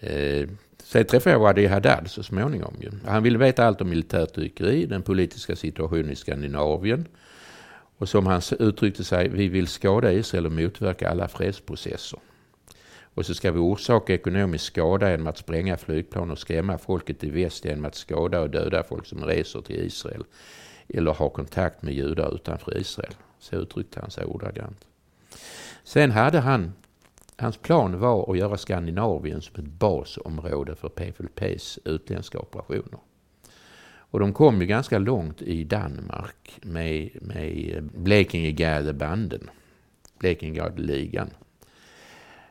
[0.00, 0.48] Eh,
[0.82, 2.74] sen träffade jag Wadi Haddad så småningom.
[2.80, 2.90] Ju.
[3.06, 7.06] Han ville veta allt om militärt dykeri, den politiska situationen i Skandinavien.
[7.98, 12.20] Och som han uttryckte sig, vi vill skada Israel och motverka alla fredsprocesser.
[13.18, 17.30] Och så ska vi orsaka ekonomisk skada genom att spränga flygplan och skrämma folket i
[17.30, 20.24] väst genom att skada och döda folk som reser till Israel
[20.88, 23.12] eller har kontakt med judar utanför Israel.
[23.38, 24.86] Så uttryckte han sig ordagrant.
[25.84, 26.72] Sen hade han,
[27.36, 32.98] hans plan var att göra Skandinavien som ett basområde för PFLPs utländska operationer.
[34.10, 39.50] Och de kom ju ganska långt i Danmark med, med Blekinge-Gärdebanden,
[40.18, 41.30] Blekinge-Gardeligan.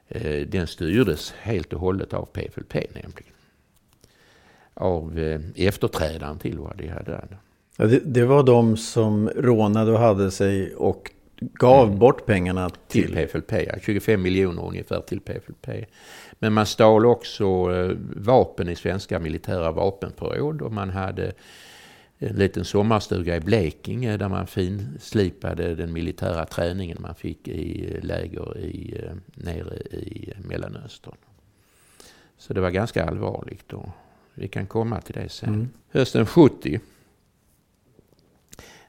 [0.10, 3.34] Eh, den styrdes helt och hållet av PFLP nämligen.
[4.74, 7.36] Av eh, efterträdaren till Wadi Haddad.
[7.78, 12.00] Ja, det, det, var de som rånade och hade sig och gav mm.
[12.00, 13.04] bort pengarna till...
[13.04, 13.76] Till PFLP, ja.
[13.82, 15.86] 25 miljoner ungefär till PFLP.
[16.40, 21.34] Men man stal också eh, vapen i svenska militära vapenförråd och man hade
[22.20, 28.58] en liten sommarstuga i Blekinge där man finslipade den militära träningen man fick i läger
[28.58, 31.16] i, eh, nere i Mellanöstern.
[32.38, 33.90] Så det var ganska allvarligt och
[34.34, 35.54] vi kan komma till det sen.
[35.54, 35.70] Mm.
[35.90, 36.80] Hösten 70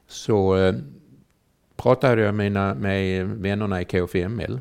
[0.07, 0.75] så eh,
[1.75, 4.59] pratade jag med, med vännerna i KFML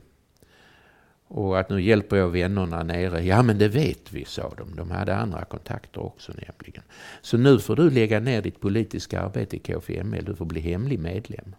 [1.28, 3.24] och att nu hjälper jag vännerna nere.
[3.24, 4.76] Ja men det vet vi, sa de.
[4.76, 6.82] De hade andra kontakter också nämligen.
[7.22, 10.24] Så nu får du lägga ner ditt politiska arbete i KFML.
[10.24, 11.54] Du får bli hemlig medlem.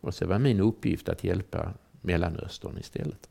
[0.00, 3.28] Och så var min uppgift att hjälpa Mellanöstern istället.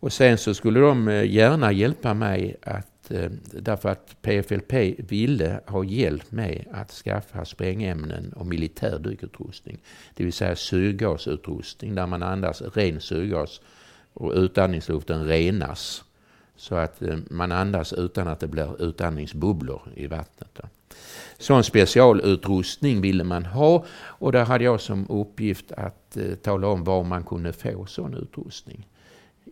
[0.00, 5.60] Och sen så skulle de eh, gärna hjälpa mig att, eh, därför att PFLP ville
[5.66, 9.78] ha hjälp med att skaffa sprängämnen och militär dykutrustning.
[10.14, 13.60] Det vill säga syrgasutrustning där man andas ren syrgas
[14.14, 16.04] och utandningsluften renas
[16.56, 20.60] så att eh, man andas utan att det blir utandningsbubblor i vattnet.
[21.38, 26.84] Sån specialutrustning ville man ha och där hade jag som uppgift att eh, tala om
[26.84, 28.86] var man kunde få sån utrustning.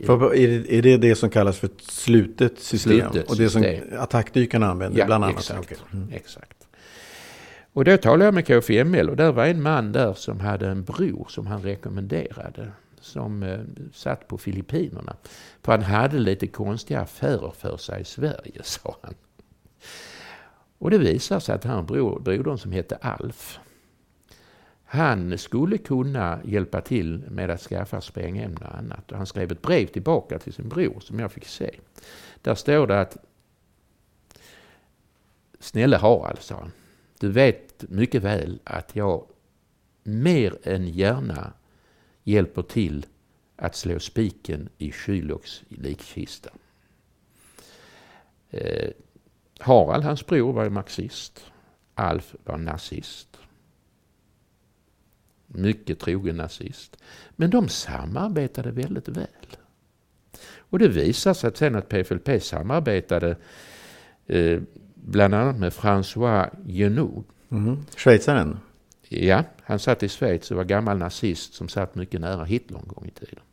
[0.07, 3.11] För, är, det, är det det som kallas för ett slutet system?
[3.13, 3.65] Slutet och det som
[3.99, 5.39] attackdykarna använder ja, bland annat?
[5.39, 6.09] Exakt, mm.
[6.13, 6.67] exakt.
[7.73, 10.85] Och då talade jag med KFML och där var en man där som hade en
[10.85, 12.73] bror som han rekommenderade
[13.03, 13.61] som eh,
[13.93, 15.17] satt på Filippinerna.
[15.63, 19.15] För han hade lite konstiga affärer för sig i Sverige, sa han.
[20.79, 23.59] Och det visade sig att han bror, brodern som hette Alf,
[24.85, 29.13] han skulle kunna hjälpa till med att skaffa sprängämnen och annat.
[29.13, 31.71] Och han skrev ett brev tillbaka till sin bror som jag fick se.
[32.43, 33.17] Där står det att
[35.61, 36.73] Snälla Harald, sa han.
[37.21, 39.27] Du vet mycket väl att jag
[40.03, 41.53] mer än gärna
[42.25, 43.07] hjälper till
[43.57, 46.51] att slå spiken i Kyloks likkista.
[48.51, 48.91] Eh,
[49.59, 51.53] Harald, hans bror, var marxist.
[51.95, 53.39] Alf var nazist.
[55.47, 56.97] Mycket trogen nazist.
[57.31, 59.27] Men de samarbetade väldigt väl.
[60.57, 63.37] Och det visar sig sen att PFLP samarbetade
[64.27, 64.61] eh,
[64.95, 67.29] bland annat med François Genoux.
[67.49, 67.69] Mm.
[67.69, 67.97] Mm-hmm.
[67.97, 68.59] Schweizaren?
[69.15, 72.89] Ja, han satt i Schweiz och var gammal nazist som satt mycket nära Hitler en
[72.89, 73.45] gång i tiden.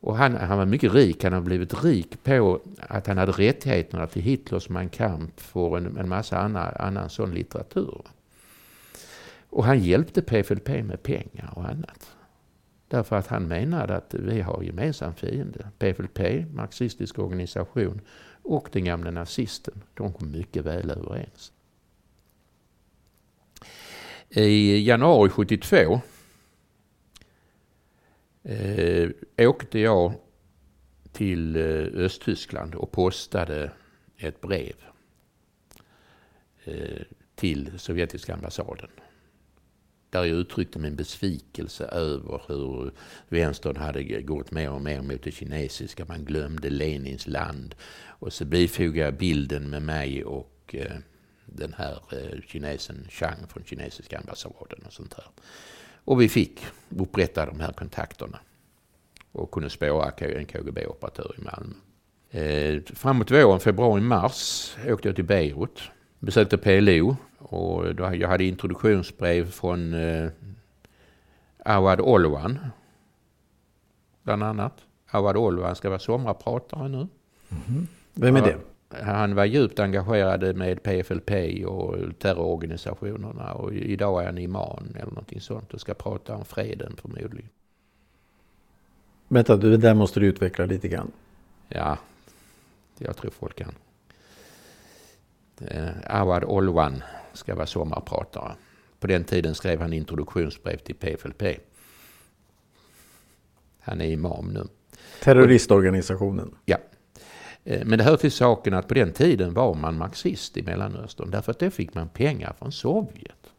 [0.00, 1.24] Och han, han var mycket rik.
[1.24, 5.96] Han har blivit rik på att han hade rättigheterna till Hitlers Mein Kampf och en,
[5.96, 8.02] en massa annan, annan sån litteratur.
[9.50, 12.16] Och han hjälpte PFLP med pengar och annat.
[12.88, 15.68] Därför att han menade att vi har gemensam fiende.
[15.78, 16.20] PFLP,
[16.52, 18.00] marxistisk organisation,
[18.42, 19.82] och den gamla nazisten.
[19.94, 21.52] De kom mycket väl överens.
[24.30, 26.00] I januari 72
[28.42, 30.12] eh, åkte jag
[31.12, 33.70] till eh, Östtyskland och postade
[34.16, 34.74] ett brev
[36.64, 37.02] eh,
[37.34, 38.90] till sovjetiska ambassaden.
[40.10, 42.92] Där jag uttryckte min besvikelse över hur
[43.28, 46.04] vänstern hade gått mer och mer mot det kinesiska.
[46.04, 47.74] Man glömde Lenins land.
[48.06, 50.96] Och så bifogade jag bilden med mig och eh,
[51.46, 55.24] den här eh, kinesen Chang från kinesiska ambassaden och sånt här.
[56.04, 58.38] Och vi fick upprätta de här kontakterna
[59.32, 61.74] och kunde spåra en KGB-operatör i Malmö.
[62.30, 65.82] Eh, framåt våren, februari-mars, åkte jag till Beirut.
[66.18, 70.30] Besökte PLO och då, jag hade introduktionsbrev från eh,
[71.64, 72.58] Awad Olwan.
[74.22, 74.72] Bland annat.
[75.10, 76.96] Awad Olwan ska vara sommarpratare nu.
[76.96, 77.08] Mm
[77.48, 77.86] -hmm.
[78.14, 78.58] Vem är det?
[78.88, 81.30] Han var djupt engagerad med PFLP
[81.66, 86.96] och terrororganisationerna och idag är han imam eller någonting sånt och ska prata om freden
[86.96, 87.48] förmodligen.
[89.28, 91.12] Vänta, det där måste du utveckla lite grann.
[91.68, 91.98] Ja,
[92.98, 93.74] jag tror folk kan.
[95.60, 98.52] Eh, Awad Olwan ska vara sommarpratare.
[99.00, 101.42] På den tiden skrev han introduktionsbrev till PFLP.
[103.80, 104.64] Han är imam nu.
[105.22, 106.54] Terroristorganisationen?
[106.64, 106.78] Ja.
[107.64, 111.30] Eh, men det hör till saken att på den tiden var man marxist i Mellanöstern
[111.30, 113.52] därför att då fick man pengar från Sovjet.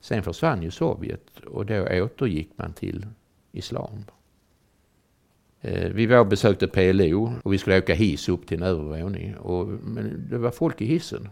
[0.00, 3.06] Sen försvann ju Sovjet och då återgick man till
[3.52, 4.04] islam.
[5.60, 9.36] Eh, vi var och besökte PLO och vi skulle åka hiss upp till en övervåning.
[9.36, 11.28] Och, men det var folk i hissen.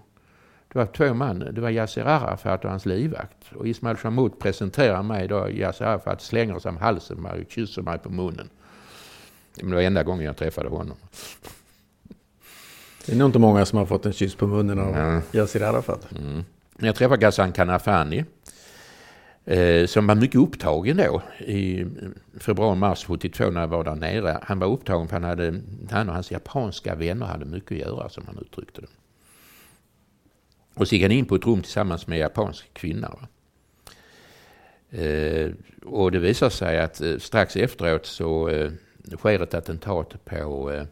[0.73, 1.39] Det var två man.
[1.39, 3.53] Det var Yasser Arafat och hans livvakt.
[3.55, 5.51] Och Ismail Shamut presenterar mig då.
[5.51, 8.49] Yasser Arafat slänger sig om halsen på mig och kysser mig på munnen.
[9.55, 10.97] Det var enda gången jag träffade honom.
[13.07, 15.23] Det är nog inte många som har fått en kyss på munnen av mm.
[15.33, 16.09] Yasser Arafat.
[16.19, 16.45] Mm.
[16.79, 18.25] Jag träffade Ghassan Kanafani.
[19.45, 21.87] Eh, som var mycket upptagen då i
[22.39, 24.39] februari-mars 72 när jag var där nere.
[24.43, 28.09] Han var upptagen för han, hade, han och hans japanska vänner hade mycket att göra
[28.09, 28.87] som han uttryckte det.
[30.75, 33.19] Och så gick han in på ett rum tillsammans med en japansk kvinna.
[34.91, 35.51] Eh,
[35.85, 38.71] och det visar sig att eh, strax efteråt så eh,
[39.19, 40.85] sker ett attentat på eh,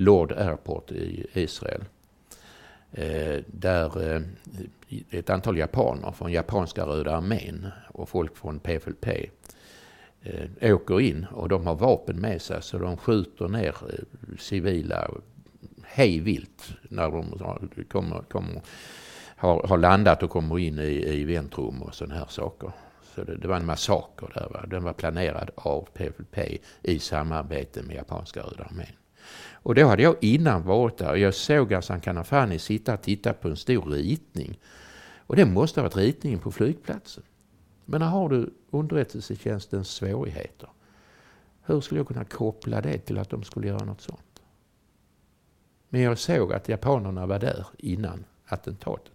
[0.00, 1.84] Lord Airport i Israel.
[2.92, 4.22] Eh, där eh,
[5.10, 9.06] ett antal japaner från japanska Röda armén och folk från PFLP
[10.22, 13.74] eh, åker in och de har vapen med sig så de skjuter ner
[14.38, 15.10] civila
[15.84, 17.38] hejvilt när de
[17.88, 18.62] kommer, kommer,
[19.36, 22.72] har, har landat och kommer in i, i väntrum och sådana här saker.
[23.14, 24.48] Så det, det, var en massaker där.
[24.50, 24.64] Va?
[24.66, 26.38] Den var planerad av PFLP
[26.82, 28.97] i samarbete med japanska Röda armén.
[29.52, 33.32] Och då hade jag innan varit där och jag såg Hassan Kanafani sitta och titta
[33.32, 34.58] på en stor ritning.
[35.16, 37.22] Och det måste ha varit ritningen på flygplatsen.
[37.84, 40.68] Men här har du underrättelsetjänstens svårigheter.
[41.62, 44.42] Hur skulle jag kunna koppla det till att de skulle göra något sånt?
[45.88, 49.12] Men jag såg att japanerna var där innan attentatet.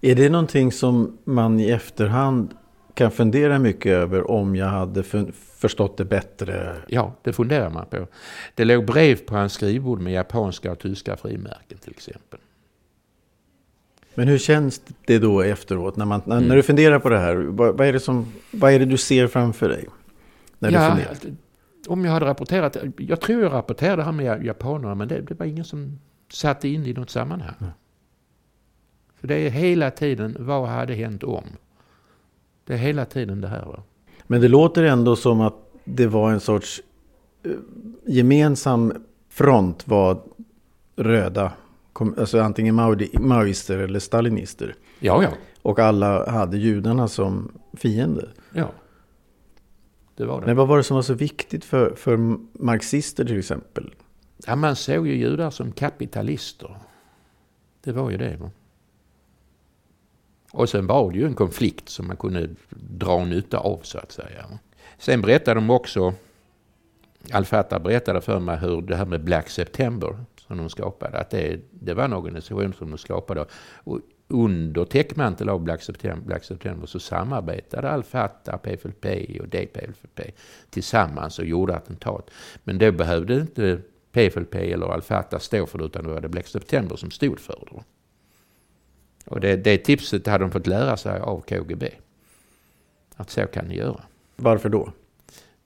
[0.00, 2.54] Är det någonting som man i efterhand
[2.98, 5.02] kan fundera mycket över om jag hade
[5.58, 6.76] förstått det bättre.
[6.88, 8.06] Ja, det funderar man på.
[8.54, 12.40] Det låg brev på hans skrivbord med japanska och tyska frimärken till exempel.
[14.14, 16.48] Men hur känns det då efteråt när, man, när, mm.
[16.48, 17.36] när du funderar på det här?
[17.36, 19.86] Vad, vad, är det som, vad är det du ser framför dig?
[20.58, 21.36] När ja, du funderar?
[21.88, 25.34] om jag hade rapporterat, jag tror jag rapporterade det här med japanerna men det, det
[25.34, 25.98] var ingen som
[26.32, 27.54] satte in i något sammanhang.
[27.60, 27.72] Mm.
[29.20, 31.44] För det är hela tiden, vad hade hänt om?
[32.68, 33.64] Det är hela tiden det här.
[33.64, 33.82] Va?
[34.26, 35.54] Men det låter ändå som att
[35.84, 36.82] det var en sorts
[37.42, 37.52] eh,
[38.06, 38.92] gemensam
[39.28, 40.22] front var
[40.96, 41.52] röda,
[42.18, 42.74] alltså antingen
[43.20, 44.74] maoister eller stalinister.
[44.98, 45.28] Ja, ja.
[45.62, 48.28] Och alla hade judarna som fiende.
[48.52, 48.70] Ja.
[50.14, 50.46] Det var det.
[50.46, 52.16] Men vad var det som var så viktigt för, för
[52.52, 53.94] marxister till exempel?
[54.46, 56.76] Ja, man såg ju judar som kapitalister.
[57.84, 58.50] Det var ju det.
[60.52, 64.12] Och sen var det ju en konflikt som man kunde dra nytta av så att
[64.12, 64.46] säga.
[64.98, 66.14] Sen berättade de också,
[67.32, 71.60] Al-Fatah berättade för mig hur det här med Black September som de skapade, att det,
[71.70, 73.44] det var en organisation som de skapade.
[73.74, 79.06] Och under täckmantel av Black September, Black September så samarbetade Al-Fatah, PFLP
[79.40, 80.20] och DPLP
[80.70, 82.30] tillsammans och gjorde attentat.
[82.64, 83.80] Men då behövde inte
[84.12, 87.68] PFLP eller Al-Fatah stå för det utan det var det Black September som stod för
[87.72, 87.82] det.
[89.28, 91.90] Och det, det tipset hade de fått lära sig av KGB.
[93.16, 94.02] Att så kan ni göra.
[94.36, 94.92] Varför då?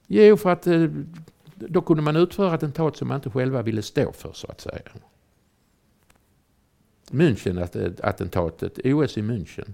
[0.07, 0.87] Jo, för att eh,
[1.55, 4.83] då kunde man utföra attentat som man inte själva ville stå för så att säga.
[7.11, 9.73] München-attentatet, OS i München,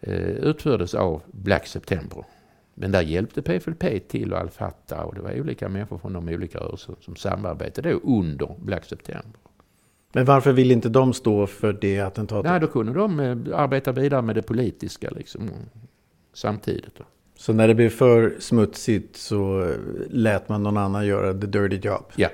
[0.00, 2.24] eh, utfördes av Black September.
[2.74, 6.58] Men där hjälpte PFLP till och Al-Fatah och det var olika människor från de olika
[6.58, 9.40] rörelser som samarbetade under Black September.
[10.12, 12.50] Men varför vill inte de stå för det attentatet?
[12.50, 15.50] Nej, då kunde de eh, arbeta vidare med det politiska liksom,
[16.34, 17.00] samtidigt.
[17.34, 19.76] Så när det blev för smutsigt så eh,
[20.10, 22.04] lät man någon annan göra the dirty job?
[22.16, 22.28] Ja,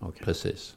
[0.00, 0.24] okay.
[0.24, 0.76] precis.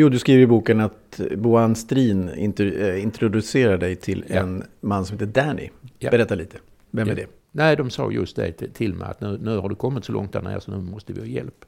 [0.00, 4.36] Jo, du skriver i boken att Boan Strin eh, introducerar dig till ja.
[4.36, 5.68] en man som heter Danny.
[5.98, 6.10] Ja.
[6.10, 6.58] Berätta lite.
[6.90, 7.12] Vem ja.
[7.12, 7.26] är det?
[7.52, 10.32] Nej, de sa just det till mig att nu, nu har du kommit så långt
[10.32, 11.64] där nere så nu måste vi ha hjälp.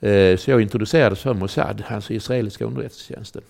[0.00, 3.42] Eh, så jag introducerades för Mossad, alltså israeliska underrättelsetjänsten.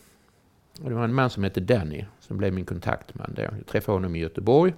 [0.83, 3.33] Och det var en man som hette Danny som blev min kontaktman.
[3.37, 3.43] Då.
[3.43, 4.75] Jag träffade honom i Göteborg.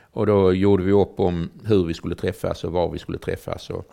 [0.00, 3.70] Och då gjorde vi upp om hur vi skulle träffas och var vi skulle träffas.
[3.70, 3.92] Och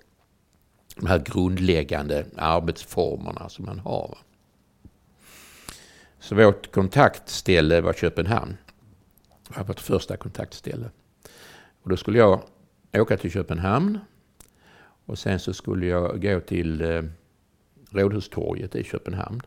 [0.96, 4.18] de här grundläggande arbetsformerna som man har.
[6.20, 8.58] Så vårt kontaktställe var Köpenhamn.
[9.48, 10.90] Det var vårt första kontaktställe.
[11.84, 12.42] Och då skulle jag
[12.94, 14.00] åka till Köpenhamn
[15.06, 17.04] och sen så skulle jag gå till eh,
[17.90, 19.42] Rådhustorget i Köpenhamn.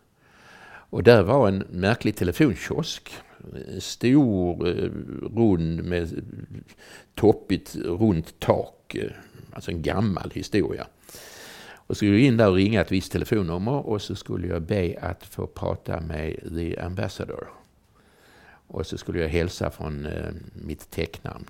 [0.90, 3.14] Och där var en märklig telefonkiosk.
[3.78, 4.90] Stor, eh,
[5.36, 6.24] rund med
[7.14, 8.94] toppigt, runt tak.
[8.94, 9.10] Eh,
[9.52, 10.86] alltså en gammal historia.
[11.86, 14.62] Och så skulle jag in där och ringa ett visst telefonnummer och så skulle jag
[14.62, 17.48] be att få prata med the ambassador.
[18.66, 21.44] Och så skulle jag hälsa från eh, mitt tecknamn.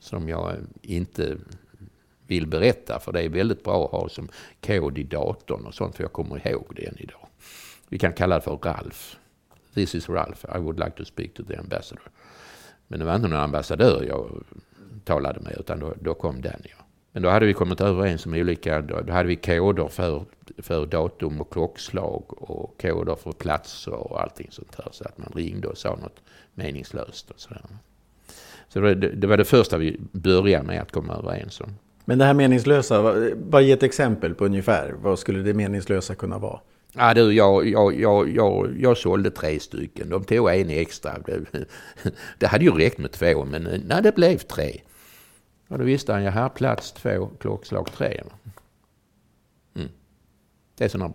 [0.00, 1.36] Som jag inte
[2.26, 4.28] vill berätta för det är väldigt bra att ha som
[4.60, 7.28] kod i datorn och sånt för jag kommer ihåg det än idag.
[7.88, 9.16] Vi kan kalla det för Ralf.
[9.74, 12.10] This is Ralf, I would like to speak to the ambassador.
[12.86, 14.44] Men det var inte någon ambassadör jag
[15.04, 16.78] talade med utan då, då kom Daniel.
[17.18, 20.24] Men då hade vi kommit överens om olika, då hade vi koder för,
[20.58, 24.88] för datum och klockslag och koder för platser och allting sånt här.
[24.92, 26.22] Så att man ringde och sa något
[26.54, 27.62] meningslöst och sådär.
[28.68, 31.74] Så det, det var det första vi började med att komma överens om.
[32.04, 34.94] Men det här meningslösa, bara ge ett exempel på ungefär.
[35.02, 36.60] Vad skulle det meningslösa kunna vara?
[36.92, 40.08] Ja, du, jag, jag, jag, jag, jag sålde tre stycken.
[40.08, 41.18] De tog en extra.
[41.26, 41.40] Det,
[42.38, 44.80] det hade ju räckt med två, men nej, det blev tre.
[45.68, 48.22] Och då visste han, jag här plats två, klockslag tre.
[49.74, 49.88] Mm.
[50.74, 51.14] Det är sådana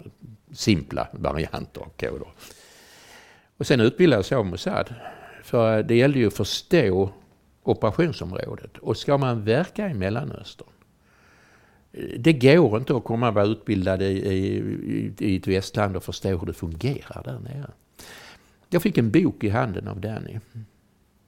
[0.52, 2.28] simpla varianter av koder.
[3.58, 4.96] Och sen utbildades jag av Mossad.
[5.44, 7.10] För det gällde ju att förstå
[7.64, 8.78] operationsområdet.
[8.78, 10.68] Och ska man verka i Mellanöstern,
[12.18, 16.30] det går inte att komma och vara utbildad i, i, i ett västland och förstå
[16.30, 17.72] hur det fungerar där nere.
[18.70, 20.40] Jag fick en bok i handen av Danny.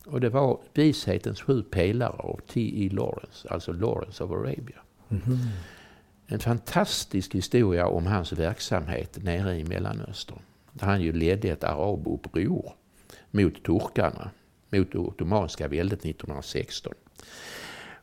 [0.06, 2.89] Och det var Vishetens sju pelare av T.E.
[2.91, 4.82] Lawrence, alltså Lawrence of Arabia.
[5.10, 5.47] Mm -hmm.
[6.28, 10.39] En fantastisk historia om hans verksamhet nere i Mellanöstern.
[10.72, 12.74] Där han ju ledde ett arabuppror
[13.32, 14.30] mot turkarna,
[14.70, 16.93] mot det ottomanska väldet 1916.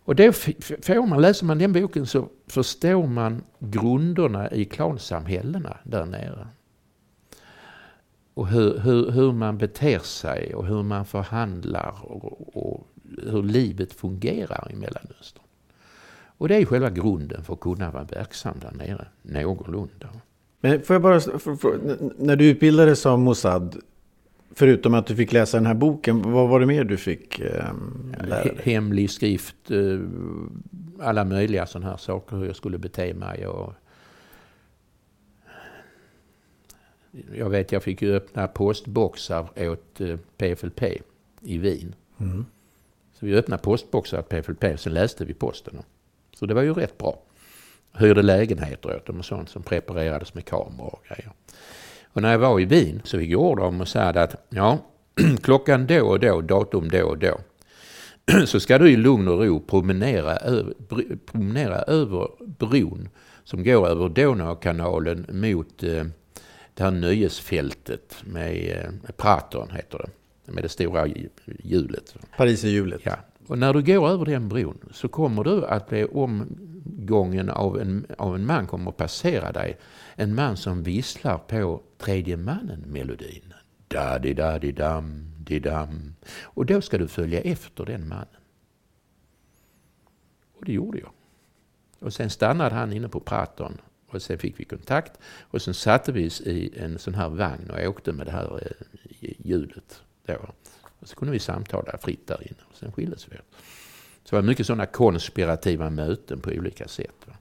[0.05, 6.05] Och då får man, läser man den boken så förstår man grunderna i klansamhällena där
[6.05, 6.48] nere
[8.35, 12.87] och hur, hur, hur, man beter sig och hur man förhandlar och, och,
[13.22, 15.43] hur livet fungerar i Mellanöstern.
[16.39, 20.09] Och det är själva grunden för att kunna vara verksam där nere, någorlunda.
[20.61, 21.78] Men får jag bara, för, för,
[22.18, 23.76] när du utbildades som Mossad,
[24.55, 27.64] förutom att du fick läsa den här boken, vad var det mer du fick eh,
[28.20, 28.59] lära dig?
[28.62, 30.01] Hemlig skrift, eh,
[31.01, 33.74] alla möjliga sådana här saker, hur jag skulle bete mig och
[37.34, 40.82] Jag vet jag fick ju öppna postboxar åt eh, PFLP
[41.40, 41.94] i Wien.
[42.20, 42.46] Mm.
[43.12, 45.82] Så vi öppnade postboxar åt PFLP och sen läste vi posten.
[46.34, 47.22] Så det var ju rätt bra.
[47.92, 51.32] Hyrde lägenheter åt dem och sånt som preparerades med kameror och grejer.
[52.12, 54.78] Och när jag var i Wien så fick jag order om och sa att ja,
[55.42, 57.40] klockan då och då, datum då och då,
[58.46, 60.74] så ska du i lugn och ro promenera över,
[61.26, 63.08] promenera över bron
[63.44, 66.04] som går över Donaukanalen mot eh,
[66.74, 71.06] det här nöjesfältet med eh, Praton, heter det, med det stora
[71.62, 72.14] hjulet.
[72.36, 73.00] Pariserhjulet.
[73.04, 73.16] Ja.
[73.46, 78.06] Och när du går över den bron så kommer du att bli omgången av en,
[78.18, 79.78] av en man kommer att passera dig.
[80.14, 83.54] En man som visslar på tredje mannen-melodin.
[83.88, 86.14] Da-di-da-di-dam, di-dam.
[86.42, 88.42] Och då ska du följa efter den mannen.
[90.58, 91.10] Och det gjorde jag.
[91.98, 93.78] Och sen stannade han inne på Praton
[94.14, 97.70] och sen fick vi kontakt och sen satte vi oss i en sån här vagn
[97.70, 100.02] och åkte med det här eh, hjulet.
[100.26, 100.34] Då.
[101.00, 103.36] Och så kunde vi samtala fritt där inne och sen skildes vi.
[104.24, 107.16] Så det var mycket sådana konspirativa möten på olika sätt.
[107.26, 107.34] Va?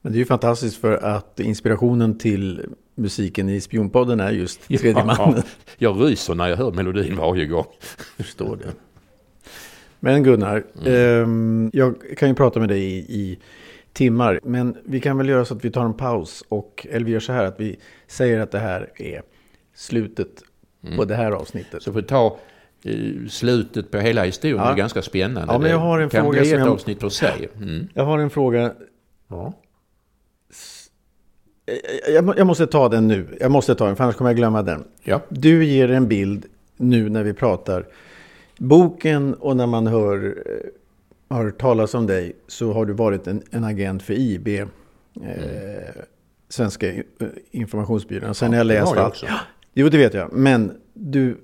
[0.00, 4.90] Men det är ju fantastiskt för att inspirationen till musiken i Spionpodden är just tredje
[4.90, 5.42] ja, mannen.
[5.78, 7.66] Jag ryser när jag hör melodin varje gång.
[8.16, 8.72] Förstår det.
[10.00, 11.66] Men Gunnar, mm.
[11.66, 13.38] eh, jag kan ju prata med dig i, i,
[13.96, 14.40] timmar.
[14.42, 16.44] Men vi kan väl göra så att vi tar en paus.
[16.48, 17.76] Och, eller vi gör så här att vi
[18.06, 19.22] säger att det här är
[19.74, 20.42] slutet
[20.84, 20.96] mm.
[20.96, 21.82] på det här avsnittet.
[21.82, 22.38] Så får vi ta
[22.84, 24.58] eh, slutet på hela historien.
[24.58, 24.66] Ja.
[24.66, 25.52] Det är ganska spännande.
[25.52, 26.68] Ja, men jag har en det kan fråga bli ett jag...
[26.68, 27.48] avsnitt för sig.
[27.56, 27.88] Mm.
[27.94, 28.72] Jag har en fråga.
[29.28, 29.52] Ja.
[32.36, 33.36] Jag, måste ta den nu.
[33.40, 34.84] Jag måste ta den, för annars kommer jag glömma den.
[35.02, 35.20] Ja.
[35.28, 37.86] Du ger en bild nu när vi pratar.
[38.58, 40.44] Boken och när man hör,
[41.30, 44.48] eh, hör talas om dig så har du varit en, en agent för IB.
[44.48, 44.62] Eh,
[45.14, 45.92] mm.
[46.48, 46.92] Svenska
[47.50, 48.34] informationsbyrån.
[48.34, 49.22] Sen ja, har jag läst allt.
[49.22, 49.38] Ja,
[49.74, 50.32] jo, det vet jag.
[50.32, 51.36] Men du,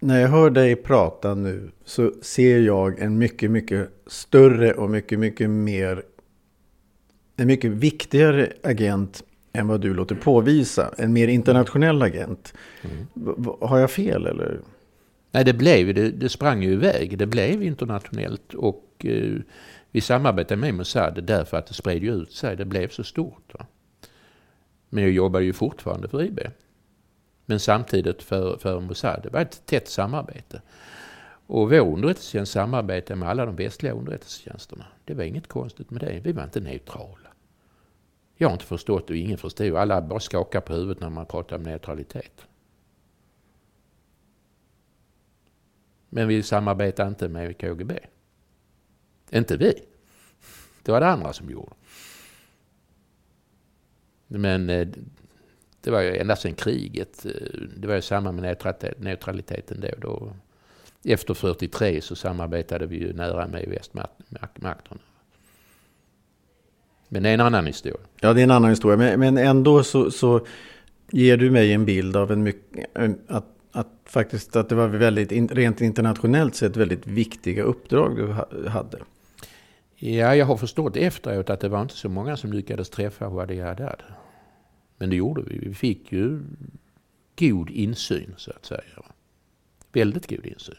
[0.00, 5.18] när jag hör dig prata nu så ser jag en mycket, mycket större och mycket,
[5.18, 6.02] mycket mer
[7.36, 9.22] en mycket viktigare agent
[9.52, 10.94] än vad du låter påvisa.
[10.98, 12.54] En mer internationell agent.
[12.82, 13.46] Mm.
[13.60, 14.60] Har jag fel eller?
[15.32, 17.18] Nej, det blev det, det sprang ju iväg.
[17.18, 19.40] Det blev internationellt och eh,
[19.90, 22.56] vi samarbetade med Mossad därför att det spred ju ut sig.
[22.56, 23.54] Det blev så stort.
[23.54, 23.66] Va?
[24.88, 26.40] Men jag jobbar ju fortfarande för IB.
[27.46, 29.20] Men samtidigt för, för Mossad.
[29.22, 30.62] Det var ett tätt samarbete.
[31.46, 34.86] Och vår underrättelsetjänst samarbetade med alla de västliga underrättelsetjänsterna.
[35.04, 36.20] Det var inget konstigt med det.
[36.24, 37.28] Vi var inte neutrala.
[38.36, 39.76] Jag har inte förstått och ingen förstod.
[39.76, 42.46] Alla bara skakar på huvudet när man pratar om neutralitet.
[46.08, 47.98] Men vi samarbetar inte med KGB.
[49.30, 49.74] Inte vi.
[50.82, 51.72] Det var det andra som gjorde.
[54.26, 54.88] Men eh,
[55.80, 57.26] det var ju ända sedan kriget.
[57.26, 57.32] Eh,
[57.76, 58.58] det var ju samma med
[58.98, 59.88] neutraliteten då.
[60.00, 60.32] då.
[61.12, 64.76] Efter 43 så samarbetade vi ju nära med västmakterna.
[67.08, 67.96] Men det är en annan historia.
[68.20, 68.96] Ja, det är en annan historia.
[68.96, 70.46] Men, men ändå så, så
[71.10, 72.86] ger du mig en bild av en mycket,
[73.28, 78.98] att, att faktiskt att det var väldigt, rent internationellt sett, väldigt viktiga uppdrag du hade.
[80.06, 83.60] Ja, jag har förstått efteråt att det var inte så många som lyckades träffa Wadi
[83.60, 84.02] Haddad.
[84.98, 85.58] Men det gjorde vi.
[85.58, 86.40] Vi fick ju
[87.38, 88.80] god insyn, så att säga.
[89.92, 90.74] Väldigt god insyn.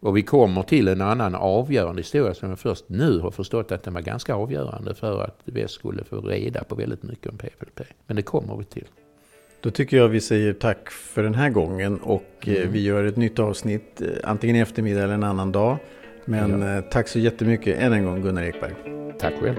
[0.00, 3.82] Och vi kommer till en annan avgörande historia som jag först nu har förstått att
[3.82, 7.80] den var ganska avgörande för att väst skulle få reda på väldigt mycket om PFLP.
[8.06, 8.86] Men det kommer vi till.
[9.60, 12.72] Då tycker jag vi säger tack för den här gången och eh, mm.
[12.72, 15.78] vi gör ett nytt avsnitt eh, antingen i eftermiddag eller en annan dag.
[16.24, 16.76] Men ja.
[16.76, 18.74] Eh, tack så jättemycket än en gång Gunnar Ekberg.
[19.18, 19.56] Tack själv.